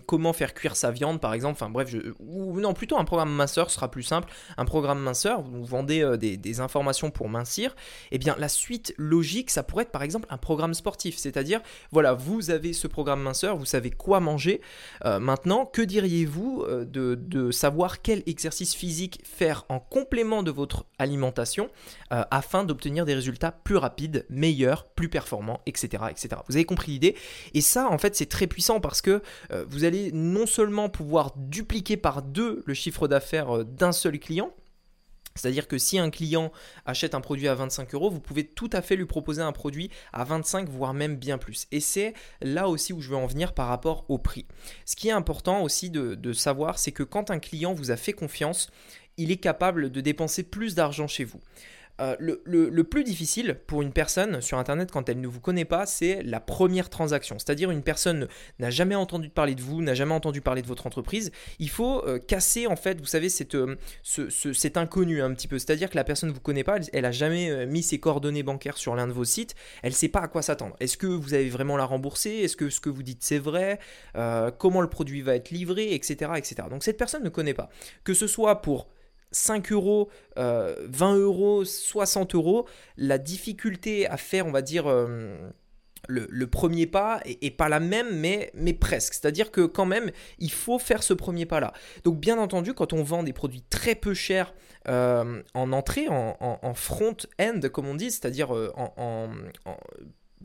comment 0.05 0.33
faire 0.33 0.53
cuire 0.53 0.75
sa 0.75 0.91
viande 0.91 1.19
par 1.19 1.33
exemple. 1.33 1.53
Enfin 1.53 1.69
bref, 1.69 1.93
ou 2.19 2.59
non 2.59 2.73
plutôt 2.73 2.97
un 2.97 3.05
programme 3.05 3.33
minceur 3.33 3.71
sera 3.71 3.89
plus 3.89 4.03
simple. 4.03 4.31
Un 4.57 4.65
programme 4.65 4.99
minceur, 4.99 5.41
vous 5.41 5.65
vendez 5.65 6.17
des, 6.17 6.59
informations 6.59 7.09
pour 7.09 7.29
mincir. 7.29 7.71
Et 8.11 8.15
eh 8.15 8.17
bien 8.19 8.35
la 8.37 8.47
suite 8.47 8.93
logique, 8.97 9.49
ça 9.49 9.63
pourrait 9.63 9.83
être 9.83 9.91
par 9.91 10.03
exemple 10.03 10.27
un 10.29 10.37
programme 10.37 10.75
sportif. 10.75 11.17
C'est-à-dire, 11.17 11.61
voilà, 11.91 12.13
vous 12.13 12.51
avez 12.51 12.73
ce 12.73 12.87
programme 12.87 13.21
minceur, 13.21 13.57
vous 13.57 13.65
savez 13.65 13.89
quoi 13.89 14.19
manger. 14.19 14.61
maintenant, 15.03 15.65
que 15.65 15.81
diriez-vous 15.81 16.65
de, 16.85 17.51
savoir 17.51 18.01
quel 18.01 18.21
exercice 18.27 18.75
physique 18.75 19.21
faire 19.23 19.65
en 19.69 19.79
complément 19.79 20.43
de 20.43 20.51
votre 20.51 20.85
alimentation 20.99 21.69
afin 22.09 22.63
d'obtenir 22.63 23.05
des 23.05 23.15
résultats 23.15 23.22
plus 23.63 23.77
rapides, 23.77 24.25
meilleurs, 24.29 24.87
plus 24.89 25.09
performants, 25.09 25.61
etc. 25.65 26.03
etc. 26.09 26.41
Vous 26.47 26.55
avez 26.55 26.65
compris 26.65 26.93
l'idée? 26.93 27.15
Et 27.53 27.61
ça, 27.61 27.89
en 27.89 27.97
fait, 27.97 28.15
c'est 28.15 28.27
très 28.27 28.47
puissant 28.47 28.79
parce 28.79 29.01
que 29.01 29.21
euh, 29.51 29.65
vous 29.67 29.83
allez 29.83 30.11
non 30.11 30.45
seulement 30.45 30.89
pouvoir 30.89 31.33
dupliquer 31.35 31.97
par 31.97 32.21
deux 32.21 32.63
le 32.65 32.73
chiffre 32.73 33.07
d'affaires 33.07 33.57
euh, 33.57 33.63
d'un 33.63 33.91
seul 33.91 34.19
client, 34.19 34.53
c'est-à-dire 35.35 35.67
que 35.67 35.77
si 35.77 35.97
un 35.97 36.09
client 36.09 36.51
achète 36.85 37.15
un 37.15 37.21
produit 37.21 37.47
à 37.47 37.55
25 37.55 37.93
euros, 37.95 38.09
vous 38.09 38.19
pouvez 38.19 38.45
tout 38.45 38.69
à 38.71 38.81
fait 38.81 38.95
lui 38.95 39.05
proposer 39.05 39.41
un 39.41 39.51
produit 39.51 39.89
à 40.11 40.23
25, 40.23 40.69
voire 40.69 40.93
même 40.93 41.15
bien 41.15 41.37
plus. 41.37 41.65
Et 41.71 41.79
c'est 41.79 42.13
là 42.41 42.69
aussi 42.69 42.93
où 42.93 43.01
je 43.01 43.09
veux 43.09 43.15
en 43.15 43.25
venir 43.25 43.53
par 43.53 43.67
rapport 43.67 44.05
au 44.09 44.19
prix. 44.19 44.45
Ce 44.85 44.95
qui 44.95 45.07
est 45.07 45.13
important 45.13 45.63
aussi 45.63 45.89
de 45.89 46.33
savoir, 46.33 46.77
c'est 46.77 46.91
que 46.91 47.03
quand 47.03 47.31
un 47.31 47.39
client 47.39 47.73
vous 47.73 47.89
a 47.89 47.97
fait 47.97 48.13
confiance, 48.13 48.69
il 49.17 49.31
est 49.31 49.37
capable 49.37 49.91
de 49.91 50.01
dépenser 50.01 50.43
plus 50.43 50.75
d'argent 50.75 51.07
chez 51.07 51.23
vous. 51.23 51.39
Euh, 52.01 52.15
le, 52.19 52.83
plus 52.83 53.03
difficile 53.03 53.59
pour 53.67 53.81
une 53.81 53.93
personne 53.93 54.41
sur 54.41 54.57
Internet 54.57 54.91
quand 54.91 55.07
elle 55.09 55.21
ne 55.21 55.27
vous 55.27 55.39
connaît 55.39 55.65
pas, 55.65 55.85
c'est 55.85 56.23
la 56.23 56.39
première 56.39 56.89
transaction. 56.89 57.37
C'est-à-dire 57.37 57.71
une 57.71 57.83
personne 57.83 58.27
n'a 58.59 58.69
jamais 58.69 58.95
entendu 58.95 59.29
parler 59.29 59.55
de 59.55 59.61
vous, 59.61 59.81
n'a 59.81 59.93
jamais 59.93 60.13
entendu 60.13 60.41
parler 60.41 60.61
de 60.61 60.67
votre 60.67 60.87
entreprise. 60.87 61.31
Il 61.59 61.69
faut 61.69 62.03
euh, 62.05 62.19
casser 62.19 62.67
en 62.67 62.75
fait, 62.75 62.99
vous 62.99 63.05
savez, 63.05 63.29
cet, 63.29 63.55
euh, 63.55 63.77
cet 64.03 64.77
inconnu 64.77 65.21
un 65.21 65.33
petit 65.33 65.47
peu. 65.47 65.59
C'est-à-dire 65.59 65.89
que 65.89 65.95
la 65.95 66.03
personne 66.03 66.29
ne 66.29 66.33
vous 66.33 66.41
connaît 66.41 66.63
pas, 66.63 66.77
elle, 66.91 67.03
n'a 67.03 67.11
jamais 67.11 67.65
mis 67.67 67.83
ses 67.83 67.99
coordonnées 67.99 68.43
bancaires 68.43 68.77
sur 68.77 68.95
l'un 68.95 69.07
de 69.07 69.13
vos 69.13 69.25
sites, 69.25 69.55
elle 69.81 69.91
ne 69.91 69.95
sait 69.95 70.09
pas 70.09 70.21
à 70.21 70.27
quoi 70.27 70.41
s'attendre. 70.41 70.75
Est-ce 70.79 70.97
que 70.97 71.07
vous 71.07 71.33
avez 71.33 71.49
vraiment 71.49 71.77
la 71.77 71.85
rembourser 71.85 72.29
Est-ce 72.29 72.57
que 72.57 72.69
ce 72.69 72.79
que 72.79 72.89
vous 72.89 73.03
dites 73.03 73.23
c'est 73.23 73.39
vrai? 73.39 73.79
Comment 74.57 74.81
le 74.81 74.89
produit 74.89 75.21
va 75.21 75.35
être 75.35 75.51
livré? 75.51 75.93
Etc. 75.93 76.31
etc. 76.35 76.67
Donc 76.69 76.83
cette 76.83 76.97
personne 76.97 77.23
ne 77.23 77.29
connaît 77.29 77.53
pas. 77.53 77.69
Que 78.03 78.13
ce 78.13 78.27
soit 78.27 78.61
pour 78.61 78.87
5 79.33 79.71
euros, 79.71 80.09
20 80.37 80.43
euh, 80.43 81.19
euros, 81.19 81.65
60 81.65 82.35
euros, 82.35 82.67
la 82.97 83.17
difficulté 83.17 84.07
à 84.07 84.17
faire, 84.17 84.47
on 84.47 84.51
va 84.51 84.61
dire, 84.61 84.87
euh, 84.87 85.35
le, 86.07 86.45
premier 86.45 86.85
pas 86.85 87.21
est, 87.25 87.51
pas 87.51 87.69
la 87.69 87.79
même, 87.79 88.19
mais, 88.19 88.73
presque. 88.73 89.13
C'est-à-dire 89.13 89.51
que 89.51 89.65
quand 89.65 89.85
même, 89.85 90.11
il 90.39 90.51
faut 90.51 90.79
faire 90.79 91.03
ce 91.03 91.13
premier 91.13 91.45
pas-là. 91.45 91.73
Donc 92.03 92.19
bien 92.19 92.37
entendu, 92.37 92.73
quand 92.73 92.93
on 92.93 93.03
vend 93.03 93.23
des 93.23 93.33
produits 93.33 93.63
très 93.69 93.95
peu 93.95 94.13
chers 94.13 94.53
euh, 94.87 95.41
en 95.53 95.71
entrée, 95.71 96.07
en, 96.09 96.73
front-end, 96.73 97.59
comme 97.71 97.87
on 97.87 97.95
dit, 97.95 98.11
c'est-à-dire 98.11 98.51
en 98.51 99.29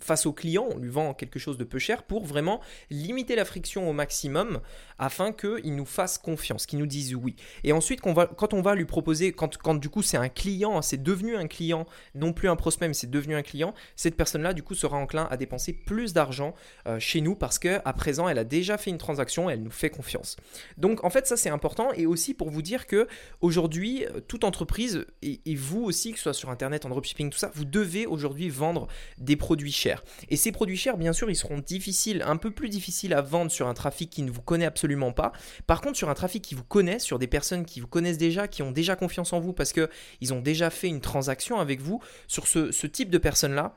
face 0.00 0.26
au 0.26 0.32
client, 0.32 0.66
on 0.74 0.78
lui 0.78 0.88
vend 0.88 1.14
quelque 1.14 1.38
chose 1.38 1.58
de 1.58 1.64
peu 1.64 1.78
cher 1.78 2.02
pour 2.02 2.24
vraiment 2.24 2.60
limiter 2.90 3.36
la 3.36 3.44
friction 3.44 3.88
au 3.88 3.92
maximum 3.92 4.60
afin 4.98 5.32
qu'il 5.32 5.74
nous 5.74 5.84
fasse 5.84 6.18
confiance, 6.18 6.66
qu'il 6.66 6.78
nous 6.78 6.86
dise 6.86 7.14
oui. 7.14 7.36
Et 7.64 7.72
ensuite, 7.72 8.00
quand 8.00 8.54
on 8.54 8.62
va 8.62 8.74
lui 8.74 8.84
proposer, 8.84 9.32
quand, 9.32 9.74
du 9.74 9.88
coup 9.88 10.02
c'est 10.02 10.16
un 10.16 10.28
client, 10.28 10.82
c'est 10.82 11.02
devenu 11.02 11.36
un 11.36 11.46
client, 11.46 11.86
non 12.14 12.32
plus 12.32 12.48
un 12.48 12.56
prospect, 12.56 12.88
mais 12.88 12.94
c'est 12.94 13.10
devenu 13.10 13.34
un 13.34 13.42
client, 13.42 13.74
cette 13.96 14.16
personne-là 14.16 14.52
du 14.52 14.62
coup 14.62 14.74
sera 14.74 14.96
enclin 14.96 15.28
à 15.30 15.36
dépenser 15.36 15.72
plus 15.72 16.12
d'argent 16.12 16.54
euh, 16.86 16.98
chez 16.98 17.20
nous 17.20 17.34
parce 17.34 17.58
qu'à 17.58 17.92
présent 17.92 18.28
elle 18.28 18.38
a 18.38 18.44
déjà 18.44 18.78
fait 18.78 18.90
une 18.90 18.98
transaction, 18.98 19.50
elle 19.50 19.62
nous 19.62 19.70
fait 19.70 19.90
confiance. 19.90 20.36
Donc 20.76 21.04
en 21.04 21.10
fait 21.10 21.26
ça 21.26 21.36
c'est 21.36 21.50
important 21.50 21.92
et 21.92 22.06
aussi 22.06 22.34
pour 22.34 22.50
vous 22.50 22.62
dire 22.62 22.86
que 22.86 23.06
aujourd'hui 23.40 24.04
euh, 24.04 24.20
toute 24.20 24.44
entreprise 24.44 25.06
et, 25.22 25.40
et 25.44 25.54
vous 25.54 25.82
aussi 25.82 26.12
que 26.12 26.18
ce 26.18 26.24
soit 26.24 26.34
sur 26.34 26.50
internet, 26.50 26.84
en 26.86 26.88
dropshipping, 26.88 27.30
tout 27.30 27.38
ça, 27.38 27.50
vous 27.54 27.64
devez 27.64 28.06
aujourd'hui 28.06 28.48
vendre 28.48 28.88
des 29.18 29.36
produits 29.36 29.72
chers. 29.72 29.87
Et 30.28 30.36
ces 30.36 30.52
produits 30.52 30.76
chers, 30.76 30.96
bien 30.96 31.12
sûr, 31.12 31.30
ils 31.30 31.36
seront 31.36 31.58
difficiles, 31.58 32.22
un 32.26 32.36
peu 32.36 32.50
plus 32.50 32.68
difficiles 32.68 33.14
à 33.14 33.22
vendre 33.22 33.50
sur 33.50 33.68
un 33.68 33.74
trafic 33.74 34.10
qui 34.10 34.22
ne 34.22 34.30
vous 34.30 34.42
connaît 34.42 34.66
absolument 34.66 35.12
pas. 35.12 35.32
Par 35.66 35.80
contre, 35.80 35.96
sur 35.96 36.08
un 36.08 36.14
trafic 36.14 36.42
qui 36.42 36.54
vous 36.54 36.64
connaît, 36.64 36.98
sur 36.98 37.18
des 37.18 37.26
personnes 37.26 37.64
qui 37.64 37.80
vous 37.80 37.86
connaissent 37.86 38.18
déjà, 38.18 38.48
qui 38.48 38.62
ont 38.62 38.72
déjà 38.72 38.96
confiance 38.96 39.32
en 39.32 39.40
vous 39.40 39.52
parce 39.52 39.72
qu'ils 39.72 40.34
ont 40.34 40.40
déjà 40.40 40.70
fait 40.70 40.88
une 40.88 41.00
transaction 41.00 41.58
avec 41.58 41.80
vous, 41.80 42.02
sur 42.26 42.46
ce, 42.46 42.72
ce 42.72 42.86
type 42.86 43.10
de 43.10 43.18
personnes-là, 43.18 43.74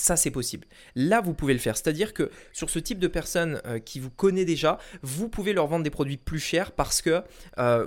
ça, 0.00 0.16
c'est 0.16 0.30
possible. 0.30 0.66
Là, 0.94 1.20
vous 1.20 1.34
pouvez 1.34 1.52
le 1.52 1.58
faire. 1.58 1.76
C'est-à-dire 1.76 2.14
que 2.14 2.30
sur 2.52 2.70
ce 2.70 2.78
type 2.78 2.98
de 2.98 3.08
personnes 3.08 3.60
euh, 3.66 3.78
qui 3.78 4.00
vous 4.00 4.10
connaissent 4.10 4.46
déjà, 4.46 4.78
vous 5.02 5.28
pouvez 5.28 5.52
leur 5.52 5.66
vendre 5.66 5.84
des 5.84 5.90
produits 5.90 6.16
plus 6.16 6.38
chers 6.38 6.72
parce 6.72 7.02
que, 7.02 7.22
euh, 7.58 7.86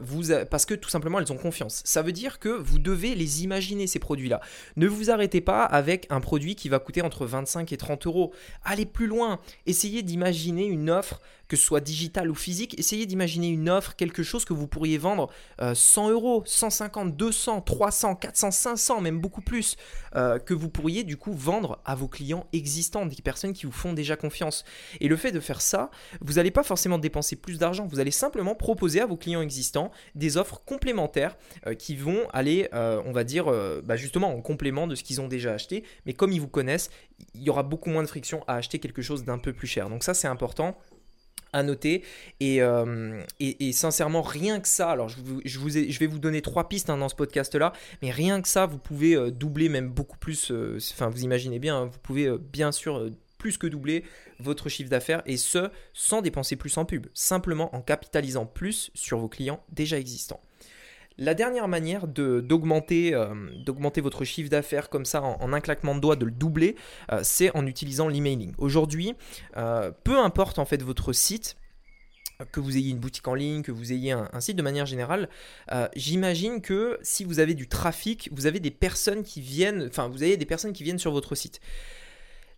parce 0.50 0.66
que 0.66 0.74
tout 0.74 0.90
simplement, 0.90 1.20
elles 1.20 1.32
ont 1.32 1.38
confiance. 1.38 1.82
Ça 1.86 2.02
veut 2.02 2.12
dire 2.12 2.40
que 2.40 2.50
vous 2.50 2.80
devez 2.80 3.16
les 3.16 3.44
imaginer, 3.44 3.88
ces 3.88 4.00
produits-là. 4.00 4.42
Ne 4.76 4.88
vous 4.88 5.12
arrêtez 5.12 5.42
pas 5.42 5.64
avec 5.64 6.08
un 6.10 6.22
produit 6.22 6.56
qui 6.56 6.70
va 6.70 6.80
coûter 6.80 7.02
entre 7.02 7.26
25 7.26 7.72
et 7.72 7.78
30 7.78 8.06
euros. 8.08 8.34
Allez 8.64 8.86
plus 8.86 9.08
loin. 9.08 9.40
Essayez 9.66 10.04
d'imaginer 10.04 10.66
une 10.66 10.90
offre 10.90 11.22
que 11.48 11.56
ce 11.56 11.64
soit 11.64 11.82
digital 11.82 12.30
ou 12.30 12.36
physique, 12.36 12.78
essayez 12.80 13.06
d'imaginer 13.06 13.48
une 13.48 13.70
offre, 13.70 13.96
quelque 13.96 14.24
chose 14.24 14.46
que 14.46 14.54
vous 14.54 14.68
pourriez 14.68 14.98
vendre 14.98 15.30
100 15.74 16.08
euh, 16.08 16.12
euros, 16.12 16.44
150, 16.46 17.16
200, 17.16 17.62
300, 17.62 18.16
400, 18.16 18.52
500, 18.52 19.02
même 19.02 19.20
beaucoup 19.20 19.42
plus, 19.42 19.76
euh, 20.16 20.40
que 20.40 20.54
vous 20.54 20.70
pourriez 20.70 21.04
du 21.04 21.18
coup 21.18 21.34
vendre 21.34 21.80
à 21.86 21.96
vos 21.96 22.08
clients 22.08 22.48
existants, 22.54 23.06
des 23.06 23.16
personnes 23.22 23.54
qui 23.54 23.66
vous 23.66 23.72
font 23.72 23.94
déjà 23.94 24.16
confiance. 24.16 24.64
Et 25.00 25.08
le 25.08 25.16
fait 25.16 25.32
de 25.32 25.40
faire 25.40 25.62
ça, 25.62 25.92
vous 26.22 26.34
n'allez 26.34 26.52
pas 26.52 26.64
forcément 26.64 26.98
dépenser 26.98 27.36
plus 27.36 27.60
d'argent, 27.60 27.86
vous 27.86 28.00
allez 28.00 28.12
simplement 28.12 28.56
proposer 28.56 29.02
à 29.02 29.06
vos 29.06 29.18
clients 29.18 29.42
existants 29.42 29.92
des 30.16 30.38
offres 30.38 30.62
complémentaires 30.66 31.38
euh, 31.68 31.74
qui 31.76 31.96
vont 31.96 32.28
aller, 32.32 32.70
on 32.74 33.12
va 33.12 33.24
dire, 33.24 33.46
bah, 33.84 33.96
justement 33.96 34.34
en 34.34 34.42
complément 34.42 34.88
de 34.88 34.96
ce 34.96 35.04
qu'ils 35.04 35.22
ont 35.22 35.28
déjà 35.28 35.54
acheté, 35.54 35.84
mais 36.06 36.14
comme 36.14 36.32
ils 36.32 36.42
vous 36.42 36.48
connaissent, 36.48 36.90
il 37.36 37.44
y 37.44 37.50
aura 37.50 37.64
beaucoup 37.64 37.90
moins 37.90 38.04
de 38.04 38.08
friction 38.08 38.44
à 38.48 38.56
acheter 38.56 38.80
quelque 38.80 39.02
chose 39.02 39.24
d'un 39.24 39.38
peu 39.38 39.54
plus 39.54 39.68
cher. 39.68 39.90
Donc 39.90 40.04
ça 40.04 40.14
c'est 40.14 40.28
important 40.28 40.78
à 41.54 41.64
noter. 41.64 42.04
Euh, 42.42 43.22
et, 43.40 43.70
et, 43.70 43.72
sincèrement, 43.72 44.22
rien 44.22 44.60
que 44.60 44.68
ça, 44.68 44.90
alors 44.90 45.10
je, 45.10 45.18
je, 45.46 45.60
vous 45.60 45.70
je 45.70 46.00
vais 46.00 46.08
vous 46.08 46.20
donner 46.20 46.42
trois 46.42 46.68
pistes 46.68 46.90
hein, 46.90 46.98
dans 46.98 47.10
ce 47.10 47.16
podcast-là, 47.16 47.74
mais 48.02 48.12
rien 48.12 48.42
que 48.42 48.48
ça, 48.48 48.66
vous 48.66 48.80
pouvez 48.80 49.16
euh, 49.16 49.32
doubler 49.32 49.70
même 49.70 49.90
beaucoup 49.90 50.18
plus, 50.18 50.52
euh, 50.52 50.78
enfin 50.92 51.10
vous 51.10 51.24
imaginez 51.24 51.60
bien, 51.60 51.78
hein, 51.78 51.86
vous 51.86 52.00
pouvez 52.00 52.30
bien 52.38 52.72
sûr 52.72 53.10
plus 53.38 53.58
que 53.58 53.68
doubler 53.68 54.04
votre 54.40 54.70
chiffre 54.70 54.90
d'affaires 54.90 55.22
et 55.26 55.38
ce, 55.38 55.70
sans 55.94 56.22
dépenser 56.22 56.56
plus 56.56 56.78
en 56.78 56.86
pub, 56.86 57.08
simplement 57.14 57.76
en 57.76 57.82
capitalisant 57.82 58.46
plus 58.46 58.90
sur 58.94 59.20
vos 59.20 59.28
clients 59.28 59.64
déjà 59.72 60.00
existants. 60.00 60.42
La 61.18 61.36
dernière 61.36 61.68
manière 61.68 62.06
euh, 62.18 62.42
d'augmenter 62.42 64.02
votre 64.02 64.24
chiffre 64.24 64.50
d'affaires 64.50 64.90
comme 64.90 65.06
ça 65.06 65.22
en, 65.22 65.54
un 65.54 65.62
claquement 65.62 65.96
de 65.96 66.00
doigts, 66.00 66.16
de 66.16 66.26
le 66.26 66.32
doubler, 66.32 66.76
euh, 67.12 67.20
c'est 67.24 67.56
en 67.56 67.68
utilisant 67.68 68.08
l'emailing. 68.08 68.54
Aujourd'hui, 68.58 69.14
euh, 69.58 69.92
peu 70.04 70.18
importe 70.18 70.58
en 70.58 70.66
fait 70.66 70.82
votre 70.82 71.14
site, 71.14 71.58
que 72.52 72.60
vous 72.60 72.78
ayez 72.78 72.90
une 72.90 72.98
boutique 72.98 73.28
en 73.28 73.36
ligne, 73.36 73.62
que 73.62 73.72
vous 73.72 73.94
ayez 73.94 74.12
un, 74.12 74.40
site 74.40 74.58
de 74.58 74.64
manière 74.64 74.88
générale, 74.88 75.30
j'imagine 75.96 76.62
que 76.62 76.98
si 77.02 77.24
vous 77.24 77.40
avez 77.40 77.54
du 77.54 77.70
trafic, 77.70 78.28
vous 78.34 78.48
avez 78.48 78.60
des 78.60 78.72
personnes 78.72 79.24
qui 79.24 79.40
viennent, 79.40 79.86
enfin 79.88 80.10
vous 80.10 80.24
avez 80.24 80.36
des 80.36 80.46
personnes 80.46 80.74
qui 80.74 80.84
viennent 80.84 81.00
sur 81.00 81.12
votre 81.12 81.36
site. 81.36 81.62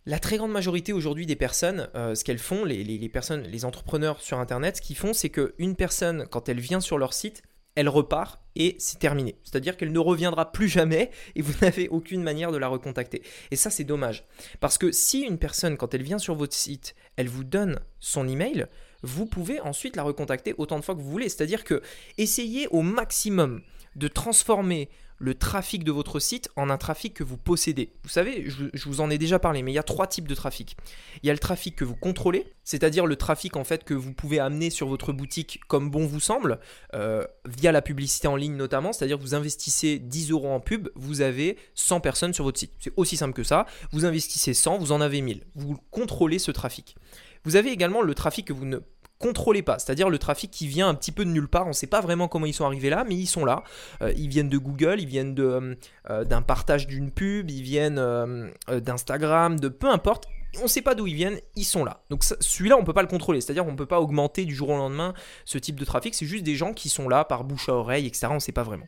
La 0.04 0.18
très 0.18 0.38
grande 0.38 0.50
majorité 0.50 0.92
aujourd'hui 0.92 1.26
des 1.26 1.36
personnes, 1.36 1.88
ce 1.94 2.24
qu'elles 2.24 2.38
font, 2.38 2.64
les, 2.64 2.82
les 2.82 3.64
entrepreneurs 3.64 4.22
sur 4.22 4.40
Internet, 4.40 4.78
ce 4.78 4.82
qu'ils 4.82 4.96
font, 4.96 5.12
c'est 5.12 5.30
qu'une 5.30 5.76
personne, 5.76 6.26
quand 6.30 6.48
elle 6.48 6.58
vient 6.58 6.80
sur 6.80 6.98
leur 6.98 7.12
site, 7.12 7.42
elle 7.76 7.88
repart 7.88 8.40
et 8.56 8.74
c'est 8.78 8.98
terminé. 8.98 9.36
C'est-à-dire 9.44 9.76
qu'elle 9.76 9.92
ne 9.92 9.98
reviendra 9.98 10.50
plus 10.50 10.68
jamais 10.68 11.10
et 11.36 11.42
vous 11.42 11.52
n'avez 11.62 11.88
aucune 11.88 12.22
manière 12.22 12.50
de 12.50 12.56
la 12.56 12.68
recontacter. 12.68 13.22
Et 13.50 13.56
ça, 13.56 13.70
c'est 13.70 13.84
dommage. 13.84 14.26
Parce 14.58 14.78
que 14.78 14.90
si 14.90 15.20
une 15.20 15.38
personne, 15.38 15.76
quand 15.76 15.94
elle 15.94 16.02
vient 16.02 16.18
sur 16.18 16.34
votre 16.34 16.54
site, 16.54 16.96
elle 17.16 17.28
vous 17.28 17.44
donne 17.44 17.78
son 18.00 18.26
email, 18.26 18.66
vous 19.02 19.26
pouvez 19.26 19.60
ensuite 19.60 19.94
la 19.94 20.02
recontacter 20.02 20.54
autant 20.58 20.78
de 20.78 20.84
fois 20.84 20.94
que 20.94 21.00
vous 21.00 21.10
voulez. 21.10 21.28
C'est-à-dire 21.28 21.64
que 21.64 21.82
essayez 22.18 22.66
au 22.68 22.82
maximum 22.82 23.62
de 23.94 24.08
transformer 24.08 24.88
le 25.18 25.34
trafic 25.34 25.84
de 25.84 25.92
votre 25.92 26.20
site 26.20 26.50
en 26.56 26.70
un 26.70 26.76
trafic 26.76 27.14
que 27.14 27.24
vous 27.24 27.36
possédez. 27.36 27.92
Vous 28.02 28.08
savez, 28.08 28.48
je, 28.48 28.88
vous 28.88 29.00
en 29.00 29.10
ai 29.10 29.18
déjà 29.18 29.38
parlé, 29.38 29.62
mais 29.62 29.72
il 29.72 29.74
y 29.74 29.78
a 29.78 29.82
trois 29.82 30.06
types 30.06 30.28
de 30.28 30.34
trafic. 30.34 30.76
Il 31.22 31.26
y 31.26 31.30
a 31.30 31.32
le 31.32 31.38
trafic 31.38 31.76
que 31.76 31.84
vous 31.84 31.96
contrôlez, 31.96 32.52
c'est-à-dire 32.64 33.06
le 33.06 33.16
trafic 33.16 33.56
en 33.56 33.64
fait 33.64 33.84
que 33.84 33.94
vous 33.94 34.12
pouvez 34.12 34.38
amener 34.38 34.70
sur 34.70 34.88
votre 34.88 35.12
boutique 35.12 35.60
comme 35.68 35.90
bon 35.90 36.06
vous 36.06 36.20
semble, 36.20 36.58
euh, 36.94 37.24
via 37.46 37.72
la 37.72 37.82
publicité 37.82 38.28
en 38.28 38.36
ligne 38.36 38.56
notamment, 38.56 38.92
c'est-à-dire 38.92 39.16
que 39.16 39.22
vous 39.22 39.34
investissez 39.34 39.98
10 39.98 40.30
euros 40.30 40.50
en 40.50 40.60
pub, 40.60 40.88
vous 40.94 41.20
avez 41.20 41.56
100 41.74 42.00
personnes 42.00 42.34
sur 42.34 42.44
votre 42.44 42.58
site. 42.58 42.72
C'est 42.78 42.92
aussi 42.96 43.16
simple 43.16 43.34
que 43.34 43.44
ça. 43.44 43.66
Vous 43.92 44.04
investissez 44.04 44.54
100, 44.54 44.78
vous 44.78 44.92
en 44.92 45.00
avez 45.00 45.20
1000. 45.20 45.44
Vous 45.54 45.78
contrôlez 45.90 46.38
ce 46.38 46.50
trafic. 46.50 46.96
Vous 47.44 47.54
avez 47.54 47.70
également 47.70 48.02
le 48.02 48.12
trafic 48.14 48.48
que 48.48 48.52
vous 48.52 48.64
ne 48.64 48.78
contrôlez 49.18 49.62
pas, 49.62 49.78
c'est-à-dire 49.78 50.10
le 50.10 50.18
trafic 50.18 50.50
qui 50.50 50.66
vient 50.66 50.88
un 50.88 50.94
petit 50.94 51.12
peu 51.12 51.24
de 51.24 51.30
nulle 51.30 51.48
part, 51.48 51.64
on 51.64 51.70
ne 51.70 51.74
sait 51.74 51.86
pas 51.86 52.00
vraiment 52.00 52.28
comment 52.28 52.46
ils 52.46 52.54
sont 52.54 52.64
arrivés 52.64 52.90
là, 52.90 53.04
mais 53.08 53.14
ils 53.14 53.26
sont 53.26 53.44
là. 53.44 53.64
Euh, 54.02 54.12
ils 54.16 54.28
viennent 54.28 54.48
de 54.48 54.58
Google, 54.58 54.96
ils 55.00 55.06
viennent 55.06 55.34
euh, 55.38 55.74
euh, 56.10 56.24
d'un 56.24 56.42
partage 56.42 56.86
d'une 56.86 57.10
pub, 57.10 57.50
ils 57.50 57.62
viennent 57.62 58.00
d'Instagram, 58.68 59.58
de 59.58 59.68
peu 59.68 59.88
importe. 59.88 60.26
On 60.58 60.64
ne 60.64 60.68
sait 60.68 60.82
pas 60.82 60.94
d'où 60.94 61.06
ils 61.06 61.14
viennent, 61.14 61.38
ils 61.54 61.64
sont 61.64 61.84
là. 61.84 62.02
Donc 62.08 62.24
celui-là, 62.24 62.76
on 62.76 62.80
ne 62.80 62.86
peut 62.86 62.94
pas 62.94 63.02
le 63.02 63.08
contrôler, 63.08 63.40
c'est-à-dire 63.40 63.64
qu'on 63.64 63.72
ne 63.72 63.76
peut 63.76 63.86
pas 63.86 64.00
augmenter 64.00 64.44
du 64.44 64.54
jour 64.54 64.70
au 64.70 64.76
lendemain 64.76 65.12
ce 65.44 65.58
type 65.58 65.78
de 65.78 65.84
trafic, 65.84 66.14
c'est 66.14 66.26
juste 66.26 66.44
des 66.44 66.54
gens 66.54 66.72
qui 66.72 66.88
sont 66.88 67.08
là 67.08 67.24
par 67.24 67.44
bouche 67.44 67.68
à 67.68 67.74
oreille, 67.74 68.06
etc. 68.06 68.28
On 68.30 68.34
ne 68.34 68.38
sait 68.38 68.52
pas 68.52 68.62
vraiment. 68.62 68.86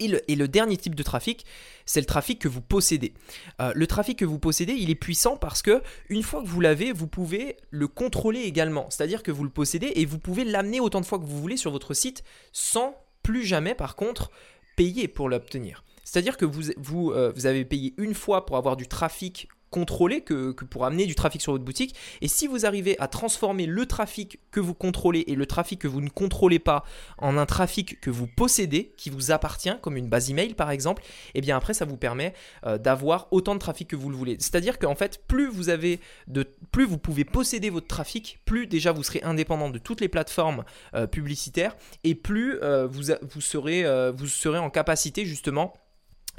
Et 0.00 0.36
le, 0.36 0.48
dernier 0.48 0.76
type 0.76 0.94
de 0.94 1.02
trafic, 1.02 1.46
c'est 1.86 2.00
le 2.00 2.06
trafic 2.06 2.40
que 2.40 2.48
vous 2.48 2.60
possédez. 2.60 3.14
Euh, 3.60 3.72
le 3.74 3.86
trafic 3.86 4.18
que 4.18 4.24
vous 4.24 4.38
possédez, 4.38 4.72
il 4.72 4.90
est 4.90 4.96
puissant 4.96 5.36
parce 5.36 5.62
que 5.62 5.82
une 6.08 6.22
fois 6.22 6.42
que 6.42 6.48
vous 6.48 6.60
l'avez, 6.60 6.92
vous 6.92 7.06
pouvez 7.06 7.56
le 7.70 7.86
contrôler 7.86 8.40
également. 8.40 8.86
C'est-à-dire 8.90 9.22
que 9.22 9.30
vous 9.30 9.44
le 9.44 9.50
possédez 9.50 9.92
et 9.94 10.04
vous 10.04 10.18
pouvez 10.18 10.44
l'amener 10.44 10.80
autant 10.80 11.00
de 11.00 11.06
fois 11.06 11.18
que 11.18 11.24
vous 11.24 11.40
voulez 11.40 11.56
sur 11.56 11.70
votre 11.70 11.94
site 11.94 12.24
sans 12.52 12.96
plus 13.22 13.44
jamais, 13.44 13.74
par 13.74 13.94
contre, 13.94 14.30
payer 14.76 15.06
pour 15.06 15.28
l'obtenir. 15.28 15.84
C'est-à-dire 16.04 16.36
que 16.36 16.44
vous, 16.44 16.70
euh, 17.12 17.32
vous 17.34 17.46
avez 17.46 17.64
payé 17.64 17.94
une 17.96 18.14
fois 18.14 18.46
pour 18.46 18.56
avoir 18.56 18.76
du 18.76 18.86
trafic 18.86 19.48
contrôler 19.74 20.20
que, 20.20 20.52
pour 20.52 20.84
amener 20.84 21.04
du 21.04 21.16
trafic 21.16 21.42
sur 21.42 21.50
votre 21.50 21.64
boutique. 21.64 21.96
Et 22.20 22.28
si 22.28 22.46
vous 22.46 22.64
arrivez 22.64 22.94
à 23.00 23.08
transformer 23.08 23.66
le 23.66 23.86
trafic 23.86 24.38
que 24.52 24.60
vous 24.60 24.72
contrôlez 24.72 25.24
et 25.26 25.34
le 25.34 25.46
trafic 25.46 25.80
que 25.80 25.88
vous 25.88 26.00
ne 26.00 26.08
contrôlez 26.08 26.60
pas 26.60 26.84
en 27.18 27.36
un 27.36 27.44
trafic 27.44 28.00
que 28.00 28.08
vous 28.08 28.28
possédez, 28.28 28.92
qui 28.96 29.10
vous 29.10 29.32
appartient, 29.32 29.76
comme 29.82 29.96
une 29.96 30.08
base 30.08 30.30
email 30.30 30.54
par 30.54 30.70
exemple, 30.70 31.02
et 31.02 31.38
eh 31.38 31.40
bien 31.40 31.56
après 31.56 31.74
ça 31.74 31.86
vous 31.86 31.96
permet 31.96 32.34
euh, 32.64 32.78
d'avoir 32.78 33.26
autant 33.32 33.54
de 33.54 33.58
trafic 33.58 33.88
que 33.88 33.96
vous 33.96 34.10
le 34.10 34.16
voulez. 34.16 34.36
C'est-à-dire 34.38 34.78
qu'en 34.78 34.94
fait, 34.94 35.24
plus 35.26 35.48
vous 35.48 35.70
avez 35.70 35.98
de, 36.28 36.46
plus 36.70 36.84
vous 36.84 36.98
pouvez 36.98 37.24
posséder 37.24 37.68
votre 37.68 37.88
trafic, 37.88 38.38
plus 38.44 38.68
déjà 38.68 38.92
vous 38.92 39.02
serez 39.02 39.22
indépendant 39.24 39.70
de 39.70 39.78
toutes 39.78 40.00
les 40.00 40.08
plateformes 40.08 40.62
euh, 40.94 41.08
publicitaires 41.08 41.74
et 42.04 42.14
plus 42.14 42.60
euh, 42.62 42.86
vous, 42.86 43.12
vous, 43.22 43.40
serez, 43.40 43.82
vous 44.12 44.28
serez 44.28 44.58
en 44.58 44.70
capacité 44.70 45.26
justement 45.26 45.74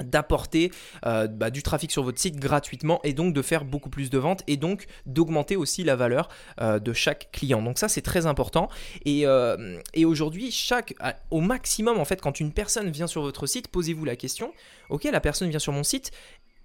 d'apporter 0.02 0.70
euh, 1.06 1.26
bah, 1.26 1.50
du 1.50 1.62
trafic 1.62 1.90
sur 1.90 2.02
votre 2.02 2.18
site 2.18 2.36
gratuitement 2.36 3.00
et 3.04 3.12
donc 3.12 3.32
de 3.32 3.42
faire 3.42 3.64
beaucoup 3.64 3.90
plus 3.90 4.10
de 4.10 4.18
ventes 4.18 4.42
et 4.46 4.56
donc 4.56 4.86
d'augmenter 5.06 5.56
aussi 5.56 5.84
la 5.84 5.96
valeur 5.96 6.28
euh, 6.60 6.78
de 6.78 6.92
chaque 6.92 7.30
client. 7.32 7.62
Donc 7.62 7.78
ça 7.78 7.88
c'est 7.88 8.02
très 8.02 8.26
important 8.26 8.68
et, 9.04 9.26
euh, 9.26 9.78
aujourd'hui 10.04 10.50
chaque 10.50 10.94
au 11.30 11.40
maximum 11.40 11.98
en 11.98 12.04
fait 12.04 12.20
quand 12.20 12.38
une 12.38 12.52
personne 12.52 12.90
vient 12.90 13.06
sur 13.06 13.22
votre 13.22 13.46
site 13.46 13.68
posez-vous 13.68 14.04
la 14.04 14.14
question 14.14 14.52
ok 14.88 15.04
la 15.04 15.20
personne 15.20 15.50
vient 15.50 15.58
sur 15.58 15.72
mon 15.72 15.82
site 15.82 16.12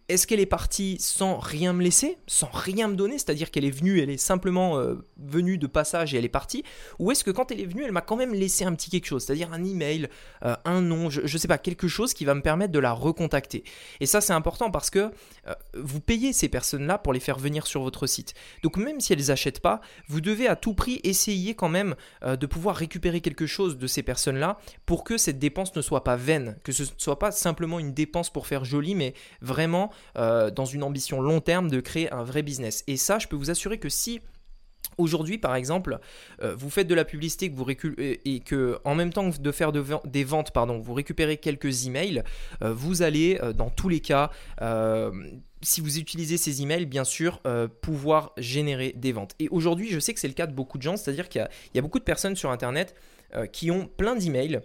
est-ce 0.09 0.27
qu'elle 0.27 0.39
est 0.39 0.45
partie 0.45 0.97
sans 0.99 1.37
rien 1.37 1.73
me 1.73 1.81
laisser, 1.81 2.17
sans 2.27 2.49
rien 2.51 2.87
me 2.87 2.95
donner, 2.95 3.17
c'est-à-dire 3.17 3.49
qu'elle 3.49 3.65
est 3.65 3.71
venue, 3.71 3.99
elle 3.99 4.09
est 4.09 4.17
simplement 4.17 4.77
euh, 4.77 4.95
venue 5.17 5.57
de 5.57 5.67
passage 5.67 6.13
et 6.13 6.17
elle 6.17 6.25
est 6.25 6.29
partie 6.29 6.63
Ou 6.99 7.11
est-ce 7.11 7.23
que 7.23 7.31
quand 7.31 7.51
elle 7.51 7.61
est 7.61 7.65
venue, 7.65 7.83
elle 7.83 7.91
m'a 7.91 8.01
quand 8.01 8.17
même 8.17 8.33
laissé 8.33 8.65
un 8.65 8.73
petit 8.73 8.89
quelque 8.89 9.05
chose, 9.05 9.23
c'est-à-dire 9.23 9.53
un 9.53 9.63
email, 9.63 10.09
euh, 10.43 10.55
un 10.65 10.81
nom, 10.81 11.09
je, 11.09 11.21
ne 11.21 11.37
sais 11.37 11.47
pas, 11.47 11.57
quelque 11.57 11.87
chose 11.87 12.13
qui 12.13 12.25
va 12.25 12.35
me 12.35 12.41
permettre 12.41 12.73
de 12.73 12.79
la 12.79 12.91
recontacter 12.91 13.63
Et 13.99 14.05
ça, 14.05 14.21
c'est 14.21 14.33
important 14.33 14.69
parce 14.69 14.89
que 14.89 15.11
euh, 15.47 15.53
vous 15.75 16.01
payez 16.01 16.33
ces 16.33 16.49
personnes-là 16.49 16.97
pour 16.97 17.13
les 17.13 17.19
faire 17.19 17.39
venir 17.39 17.65
sur 17.65 17.81
votre 17.81 18.05
site. 18.05 18.33
Donc 18.63 18.77
même 18.77 18.99
si 18.99 19.13
elles 19.13 19.27
n'achètent 19.27 19.61
pas, 19.61 19.81
vous 20.07 20.19
devez 20.19 20.47
à 20.47 20.55
tout 20.55 20.73
prix 20.73 20.99
essayer 21.03 21.55
quand 21.55 21.69
même 21.69 21.95
de 22.25 22.45
pouvoir 22.45 22.75
récupérer 22.75 23.21
quelque 23.21 23.45
chose 23.45 23.77
de 23.77 23.87
ces 23.87 24.03
personnes-là 24.03 24.57
pour 24.85 25.03
que 25.03 25.17
cette 25.17 25.39
dépense 25.39 25.75
ne 25.75 25.81
soit 25.81 26.03
pas 26.03 26.15
vaine, 26.15 26.57
que 26.63 26.71
ce 26.71 26.83
ne 26.83 26.87
soit 26.97 27.19
pas 27.19 27.31
simplement 27.31 27.79
une 27.79 27.93
dépense 27.93 28.29
pour 28.29 28.47
faire 28.47 28.65
joli, 28.65 28.95
mais 28.95 29.13
vraiment 29.41 29.91
euh, 30.17 30.51
dans 30.51 30.65
une 30.65 30.83
ambition 30.83 31.21
long 31.21 31.39
terme 31.39 31.69
de 31.69 31.79
créer 31.79 32.11
un 32.11 32.23
vrai 32.23 32.43
business. 32.43 32.83
Et 32.87 32.97
ça, 32.97 33.19
je 33.19 33.27
peux 33.27 33.35
vous 33.35 33.49
assurer 33.49 33.77
que 33.77 33.89
si 33.89 34.21
Aujourd'hui, 34.97 35.37
par 35.37 35.55
exemple, 35.55 35.99
euh, 36.41 36.53
vous 36.53 36.69
faites 36.69 36.87
de 36.87 36.93
la 36.93 37.05
publicité 37.05 37.49
que 37.49 37.95
et 37.97 38.39
que, 38.41 38.77
en 38.83 38.93
même 38.93 39.13
temps 39.13 39.29
de 39.29 39.51
faire 39.51 39.71
des 39.71 40.23
ventes, 40.25 40.51
pardon, 40.51 40.79
vous 40.79 40.93
récupérez 40.93 41.37
quelques 41.37 41.87
emails, 41.87 42.23
euh, 42.61 42.73
vous 42.73 43.01
allez, 43.01 43.39
dans 43.55 43.69
tous 43.69 43.87
les 43.87 44.01
cas, 44.01 44.31
si 45.61 45.79
vous 45.79 45.97
utilisez 45.97 46.37
ces 46.37 46.61
emails, 46.61 46.85
bien 46.85 47.05
sûr, 47.05 47.41
pouvoir 47.81 48.33
générer 48.37 48.93
des 48.97 49.13
ventes. 49.13 49.33
Et 49.39 49.47
aujourd'hui, 49.49 49.89
je 49.89 49.99
sais 49.99 50.13
que 50.13 50.19
c'est 50.19 50.27
le 50.27 50.33
cas 50.33 50.45
de 50.45 50.53
beaucoup 50.53 50.77
de 50.77 50.83
gens, 50.83 50.97
c'est-à-dire 50.97 51.29
qu'il 51.29 51.47
y, 51.73 51.79
a 51.79 51.81
beaucoup 51.81 51.99
de 51.99 52.03
personnes 52.03 52.35
sur 52.35 52.51
Internet 52.51 52.93
qui 53.53 53.71
ont 53.71 53.87
plein 53.87 54.15
d'emails, 54.15 54.59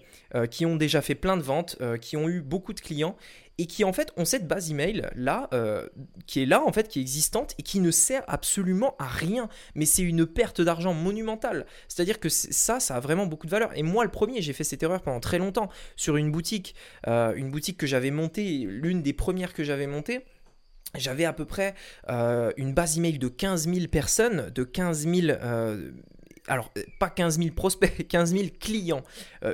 qui 0.51 0.67
ont 0.67 0.75
déjà 0.75 1.03
fait 1.03 1.15
plein 1.15 1.37
de 1.37 1.43
ventes, 1.43 1.79
qui 2.01 2.17
ont 2.17 2.29
eu 2.29 2.41
beaucoup 2.41 2.73
de 2.73 2.81
clients 2.81 3.17
et 3.59 3.67
qui 3.67 3.85
en 3.85 3.93
fait 3.93 4.13
ont 4.17 4.25
cette 4.25 4.47
base 4.47 4.71
email 4.71 5.09
là, 5.15 5.49
euh, 5.53 5.87
qui 6.27 6.43
est 6.43 6.47
là 6.47 6.63
en 6.63 6.73
fait, 6.73 6.89
qui 6.89 6.99
est 6.99 7.03
existante 7.03 7.55
et 7.59 7.63
qui 7.63 7.81
ne 7.81 7.91
sert 7.91 8.23
absolument 8.29 8.95
à 8.99 9.07
rien. 9.07 9.49
Mais 9.75 9.87
c'est 9.87 10.03
une 10.03 10.27
perte 10.27 10.61
d'argent 10.61 10.95
monumentale. 10.95 11.67
C'est-à-dire 11.89 12.21
que 12.21 12.29
ça, 12.29 12.81
ça 12.81 12.97
a 12.97 13.01
vraiment 13.01 13.27
beaucoup 13.27 13.47
de 13.47 13.53
valeur. 13.53 13.77
Et 13.77 13.83
moi, 13.83 14.05
le 14.05 14.11
premier, 14.11 14.43
j'ai 14.43 14.53
fait 14.53 14.65
cette 14.65 14.83
erreur 14.83 15.03
pendant 15.03 15.21
très 15.21 15.39
longtemps 15.39 15.69
sur 15.97 16.17
une 16.17 16.31
boutique, 16.31 16.75
euh, 17.07 17.35
une 17.35 17.51
boutique 17.51 17.79
que 17.79 17.87
j'avais 17.87 18.11
montée, 18.11 18.67
l'une 18.69 19.03
des 19.03 19.13
premières 19.13 19.55
que 19.55 19.65
j'avais 19.65 19.87
montées 19.87 20.25
j'avais 20.95 21.25
à 21.27 21.35
peu 21.35 21.45
près 21.45 21.75
euh, 22.09 22.53
une 22.57 22.73
base 22.73 22.97
email 22.97 23.19
de 23.19 23.29
15 23.29 23.69
000 23.69 23.89
personnes, 23.89 24.51
de 24.55 24.65
15 24.65 25.07
000 25.07 25.39
alors 26.49 26.73
pas 26.99 27.11
15 27.11 27.39
000 27.39 27.55
prospects, 27.55 28.07
15 28.09 28.33
000 28.33 28.45
clients, 28.61 29.03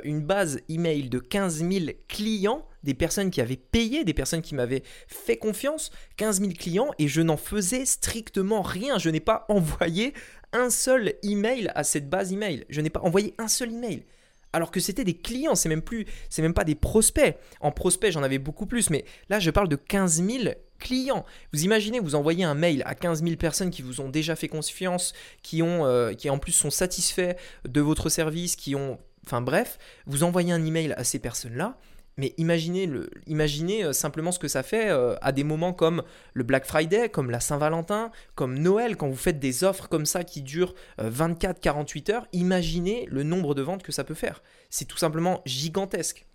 une 0.03 0.21
base 0.21 0.59
email 0.69 1.09
de 1.09 1.19
15 1.19 1.57
000 1.67 1.85
clients 2.07 2.65
des 2.83 2.93
personnes 2.93 3.31
qui 3.31 3.41
avaient 3.41 3.55
payé, 3.57 4.03
des 4.03 4.13
personnes 4.13 4.41
qui 4.41 4.55
m'avaient 4.55 4.83
fait 5.07 5.37
confiance, 5.37 5.91
15 6.17 6.41
000 6.41 6.51
clients, 6.53 6.91
et 6.99 7.07
je 7.07 7.21
n'en 7.21 7.37
faisais 7.37 7.85
strictement 7.85 8.61
rien. 8.61 8.97
Je 8.99 9.09
n'ai 9.09 9.19
pas 9.19 9.45
envoyé 9.49 10.13
un 10.51 10.69
seul 10.69 11.13
email 11.23 11.71
à 11.75 11.83
cette 11.83 12.09
base 12.09 12.31
email. 12.31 12.65
Je 12.69 12.81
n'ai 12.81 12.89
pas 12.89 13.01
envoyé 13.01 13.33
un 13.37 13.47
seul 13.47 13.71
email. 13.71 14.03
Alors 14.53 14.71
que 14.71 14.79
c'était 14.79 15.03
des 15.03 15.15
clients, 15.15 15.55
c'est 15.55 15.69
même 15.69 15.81
plus, 15.81 16.05
c'est 16.29 16.41
même 16.41 16.53
pas 16.53 16.63
des 16.63 16.75
prospects. 16.75 17.35
En 17.59 17.71
prospects, 17.71 18.11
j'en 18.11 18.23
avais 18.23 18.37
beaucoup 18.37 18.67
plus, 18.67 18.89
mais 18.89 19.03
là, 19.29 19.39
je 19.39 19.49
parle 19.49 19.67
de 19.67 19.75
15 19.75 20.23
000 20.23 20.43
clients. 20.79 21.25
Vous 21.51 21.63
imaginez, 21.63 21.99
vous 21.99 22.15
envoyez 22.15 22.43
un 22.43 22.53
mail 22.53 22.83
à 22.85 22.93
15 22.93 23.23
000 23.23 23.35
personnes 23.37 23.71
qui 23.71 23.81
vous 23.81 24.01
ont 24.01 24.09
déjà 24.09 24.35
fait 24.35 24.47
confiance, 24.47 25.13
qui 25.41 25.61
euh, 25.63 26.13
qui 26.13 26.29
en 26.29 26.37
plus 26.37 26.51
sont 26.51 26.69
satisfaits 26.69 27.35
de 27.67 27.81
votre 27.81 28.09
service, 28.09 28.55
qui 28.55 28.75
ont, 28.75 28.99
enfin 29.25 29.41
bref, 29.41 29.79
vous 30.05 30.23
envoyez 30.23 30.53
un 30.53 30.63
email 30.63 30.93
à 30.93 31.03
ces 31.03 31.19
personnes-là. 31.19 31.77
Mais 32.17 32.33
imaginez, 32.37 32.85
le, 32.85 33.09
imaginez 33.27 33.83
euh, 33.83 33.93
simplement 33.93 34.31
ce 34.31 34.39
que 34.39 34.47
ça 34.47 34.63
fait 34.63 34.89
euh, 34.89 35.15
à 35.21 35.31
des 35.31 35.43
moments 35.43 35.73
comme 35.73 36.03
le 36.33 36.43
Black 36.43 36.65
Friday, 36.65 37.09
comme 37.09 37.31
la 37.31 37.39
Saint-Valentin, 37.39 38.11
comme 38.35 38.59
Noël, 38.59 38.97
quand 38.97 39.07
vous 39.07 39.15
faites 39.15 39.39
des 39.39 39.63
offres 39.63 39.89
comme 39.89 40.05
ça 40.05 40.23
qui 40.23 40.41
durent 40.41 40.75
24-48 40.99 42.11
euh, 42.11 42.15
heures. 42.15 42.27
Imaginez 42.33 43.07
le 43.09 43.23
nombre 43.23 43.55
de 43.55 43.61
ventes 43.61 43.83
que 43.83 43.91
ça 43.91 44.03
peut 44.03 44.13
faire. 44.13 44.43
C'est 44.69 44.85
tout 44.85 44.97
simplement 44.97 45.41
gigantesque. 45.45 46.25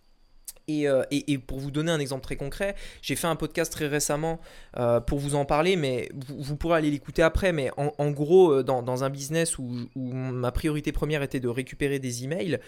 Euh, 0.70 1.04
et, 1.10 1.38
pour 1.38 1.58
vous 1.58 1.70
donner 1.70 1.90
un 1.90 2.00
exemple 2.00 2.22
très 2.22 2.36
concret, 2.36 2.74
j'ai 3.02 3.16
fait 3.16 3.26
un 3.26 3.36
podcast 3.36 3.72
très 3.72 3.86
récemment 3.86 4.40
euh, 4.78 5.00
pour 5.00 5.18
vous 5.18 5.34
en 5.34 5.44
parler, 5.44 5.76
mais 5.76 6.08
vous, 6.28 6.56
pourrez 6.56 6.78
aller 6.78 6.90
l'écouter 6.90 7.22
après. 7.22 7.52
Mais 7.52 7.70
en, 7.76 8.10
gros, 8.10 8.52
euh, 8.52 8.62
dans, 8.62 9.04
un 9.04 9.10
business 9.10 9.58
où, 9.58 9.70
ma 9.96 10.52
priorité 10.52 10.92
première 10.92 11.22
était 11.22 11.40
de 11.40 11.48
récupérer 11.48 11.98
des 11.98 12.24
emails, 12.24 12.58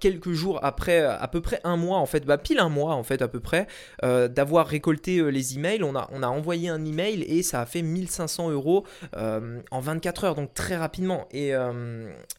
quelques 0.00 0.32
jours 0.32 0.58
après, 0.62 1.00
à 1.00 1.28
peu 1.28 1.40
près 1.40 1.60
un 1.64 1.76
mois 1.76 1.98
en 1.98 2.06
fait, 2.06 2.24
bah, 2.24 2.38
pile 2.38 2.58
un 2.58 2.68
mois 2.68 2.94
en 2.94 3.02
fait 3.02 3.22
à 3.22 3.28
peu 3.28 3.40
près, 3.40 3.66
d'avoir 4.02 4.66
récolté 4.66 5.30
les 5.30 5.56
emails, 5.56 5.82
on 5.82 5.94
a, 5.94 6.08
on 6.12 6.22
a 6.22 6.26
envoyé 6.26 6.68
un 6.68 6.84
email 6.84 7.22
et 7.22 7.42
ça 7.42 7.60
a 7.60 7.66
fait 7.66 7.82
1500 7.82 8.50
euros 8.50 8.84
en 9.14 9.80
24 9.80 10.24
heures, 10.24 10.34
donc 10.34 10.54
très 10.54 10.76
rapidement. 10.76 11.28
Et 11.32 11.52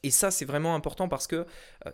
ça, 0.09 0.31
c'est 0.31 0.45
vraiment 0.45 0.75
important 0.75 1.07
parce 1.07 1.27
que 1.27 1.45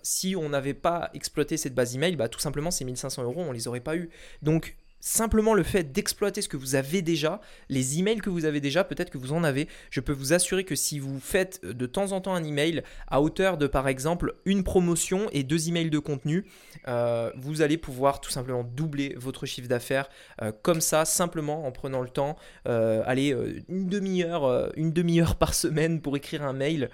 si 0.03 0.36
on 0.36 0.50
n'avait 0.50 0.74
pas 0.74 1.10
exploité 1.13 1.58
cette 1.58 1.75
base 1.75 1.96
email, 1.96 2.15
bah, 2.15 2.29
tout 2.29 2.39
simplement 2.39 2.72
c'est 2.72 2.86
1500 2.86 3.24
euros, 3.24 3.41
on 3.41 3.51
les 3.51 3.67
aurait 3.67 3.79
pas 3.79 3.96
eu. 3.96 4.10
Donc 4.41 4.75
simplement 4.99 5.53
le 5.53 5.63
fait 5.63 5.91
d'exploiter 5.91 6.41
ce 6.41 6.49
que 6.49 6.57
vous 6.57 6.75
avez 6.75 7.01
déjà, 7.01 7.41
les 7.69 7.99
emails 7.99 8.19
que 8.19 8.29
vous 8.29 8.45
avez 8.45 8.59
déjà, 8.59 8.83
peut-être 8.83 9.09
que 9.09 9.17
vous 9.17 9.33
en 9.33 9.43
avez, 9.43 9.67
je 9.91 9.99
peux 9.99 10.13
vous 10.13 10.33
assurer 10.33 10.63
que 10.63 10.75
si 10.75 10.99
vous 10.99 11.19
faites 11.19 11.65
de 11.65 11.85
temps 11.85 12.11
en 12.11 12.21
temps 12.21 12.33
un 12.33 12.43
email 12.43 12.83
à 13.07 13.21
hauteur 13.21 13.57
de 13.57 13.67
par 13.67 13.87
exemple 13.87 14.35
une 14.45 14.63
promotion 14.63 15.27
et 15.31 15.43
deux 15.43 15.69
emails 15.69 15.89
de 15.89 15.99
contenu, 15.99 16.45
euh, 16.87 17.31
vous 17.37 17.61
allez 17.61 17.77
pouvoir 17.77 18.21
tout 18.21 18.31
simplement 18.31 18.63
doubler 18.63 19.15
votre 19.17 19.45
chiffre 19.45 19.67
d'affaires 19.67 20.09
euh, 20.41 20.51
comme 20.61 20.81
ça, 20.81 21.05
simplement 21.05 21.65
en 21.65 21.71
prenant 21.71 22.01
le 22.01 22.09
temps, 22.09 22.35
euh, 22.67 23.01
allez, 23.05 23.35
une 23.67 23.87
demi-heure, 23.87 24.71
une 24.75 24.91
demi-heure 24.91 25.35
par 25.35 25.53
semaine 25.53 26.01
pour 26.01 26.17
écrire 26.17 26.43
un 26.43 26.53
mail 26.53 26.89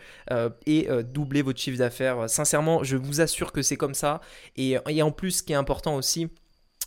et 0.65 0.87
doubler 1.03 1.41
votre 1.41 1.59
chiffre 1.59 1.77
d'affaires. 1.77 2.29
Sincèrement, 2.29 2.83
je 2.83 2.97
vous 2.97 3.21
assure 3.21 3.51
que 3.51 3.61
c'est 3.61 3.77
comme 3.77 3.93
ça. 3.93 4.21
et 4.55 4.77
en 5.01 5.11
plus, 5.11 5.31
ce 5.31 5.43
qui 5.43 5.53
est 5.53 5.55
important 5.55 5.95
aussi, 5.95 6.29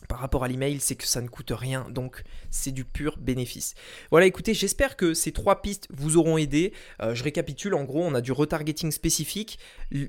par 0.06 0.20
rapport 0.20 0.44
à 0.44 0.48
l'email, 0.48 0.78
c'est 0.80 0.94
que 0.94 1.06
ça 1.06 1.20
ne 1.20 1.28
coûte 1.28 1.50
rien, 1.50 1.86
donc 1.90 2.22
c'est 2.50 2.70
du 2.70 2.84
pur 2.84 3.16
bénéfice. 3.18 3.74
Voilà, 4.10 4.26
écoutez, 4.26 4.54
j'espère 4.54 4.96
que 4.96 5.12
ces 5.12 5.32
trois 5.32 5.60
pistes 5.60 5.88
vous 5.90 6.16
auront 6.16 6.38
aidé. 6.38 6.72
Euh, 7.02 7.14
je 7.14 7.24
récapitule, 7.24 7.74
en 7.74 7.84
gros, 7.84 8.04
on 8.04 8.14
a 8.14 8.20
du 8.20 8.30
retargeting 8.30 8.92
spécifique, 8.92 9.58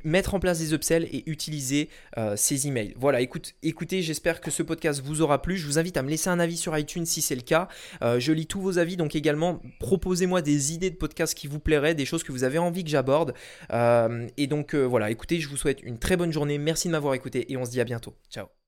mettre 0.04 0.36
en 0.36 0.40
place 0.40 0.60
des 0.60 0.74
upsells 0.74 1.06
et 1.12 1.28
utiliser 1.30 1.90
euh, 2.18 2.36
ces 2.36 2.68
emails. 2.68 2.94
Voilà, 2.98 3.22
écoute, 3.22 3.56
écoutez, 3.64 4.02
j'espère 4.04 4.42
que 4.42 4.52
ce 4.52 4.62
podcast 4.62 5.02
vous 5.04 5.22
aura 5.22 5.42
plu. 5.42 5.58
Je 5.58 5.66
vous 5.66 5.80
invite 5.80 5.98
à 5.98 6.04
me 6.04 6.10
laisser 6.10 6.30
un 6.30 6.40
avis 6.40 6.58
sur 6.58 6.78
iTunes 6.78 7.06
si 7.06 7.22
c'est 7.22 7.36
le 7.36 7.42
cas. 7.42 7.68
Euh, 8.04 8.20
je 8.20 8.32
lis 8.32 8.46
tous 8.46 8.62
vos 8.62 8.78
avis, 8.78 8.96
donc 8.96 9.16
également 9.16 9.60
proposez-moi 9.80 10.42
des 10.42 10.74
idées 10.74 10.92
de 10.92 10.96
podcasts 10.96 11.34
qui 11.34 11.48
vous 11.48 11.60
plairaient, 11.60 11.96
des 11.96 12.06
choses 12.06 12.24
que 12.24 12.32
vous 12.32 12.44
avez 12.44 12.60
envie 12.60 12.84
que 12.84 12.90
j'aborde. 12.90 13.34
et 13.72 14.48
donc 14.48 14.76
voilà, 14.76 15.10
écoutez, 15.10 15.40
je 15.40 15.50
vous 15.50 15.58
souhaite 15.58 15.82
une 15.82 15.98
très 15.98 16.16
bonne 16.16 16.32
journée. 16.32 16.58
Merci 16.58 16.88
de 16.88 16.92
m'avoir 16.92 17.14
écouté 17.16 17.52
et 17.52 17.58
on 17.58 17.66
se 17.66 17.72
dit 17.72 17.82
à 17.82 17.86
bientôt. 17.86 18.16
Ciao 18.30 18.59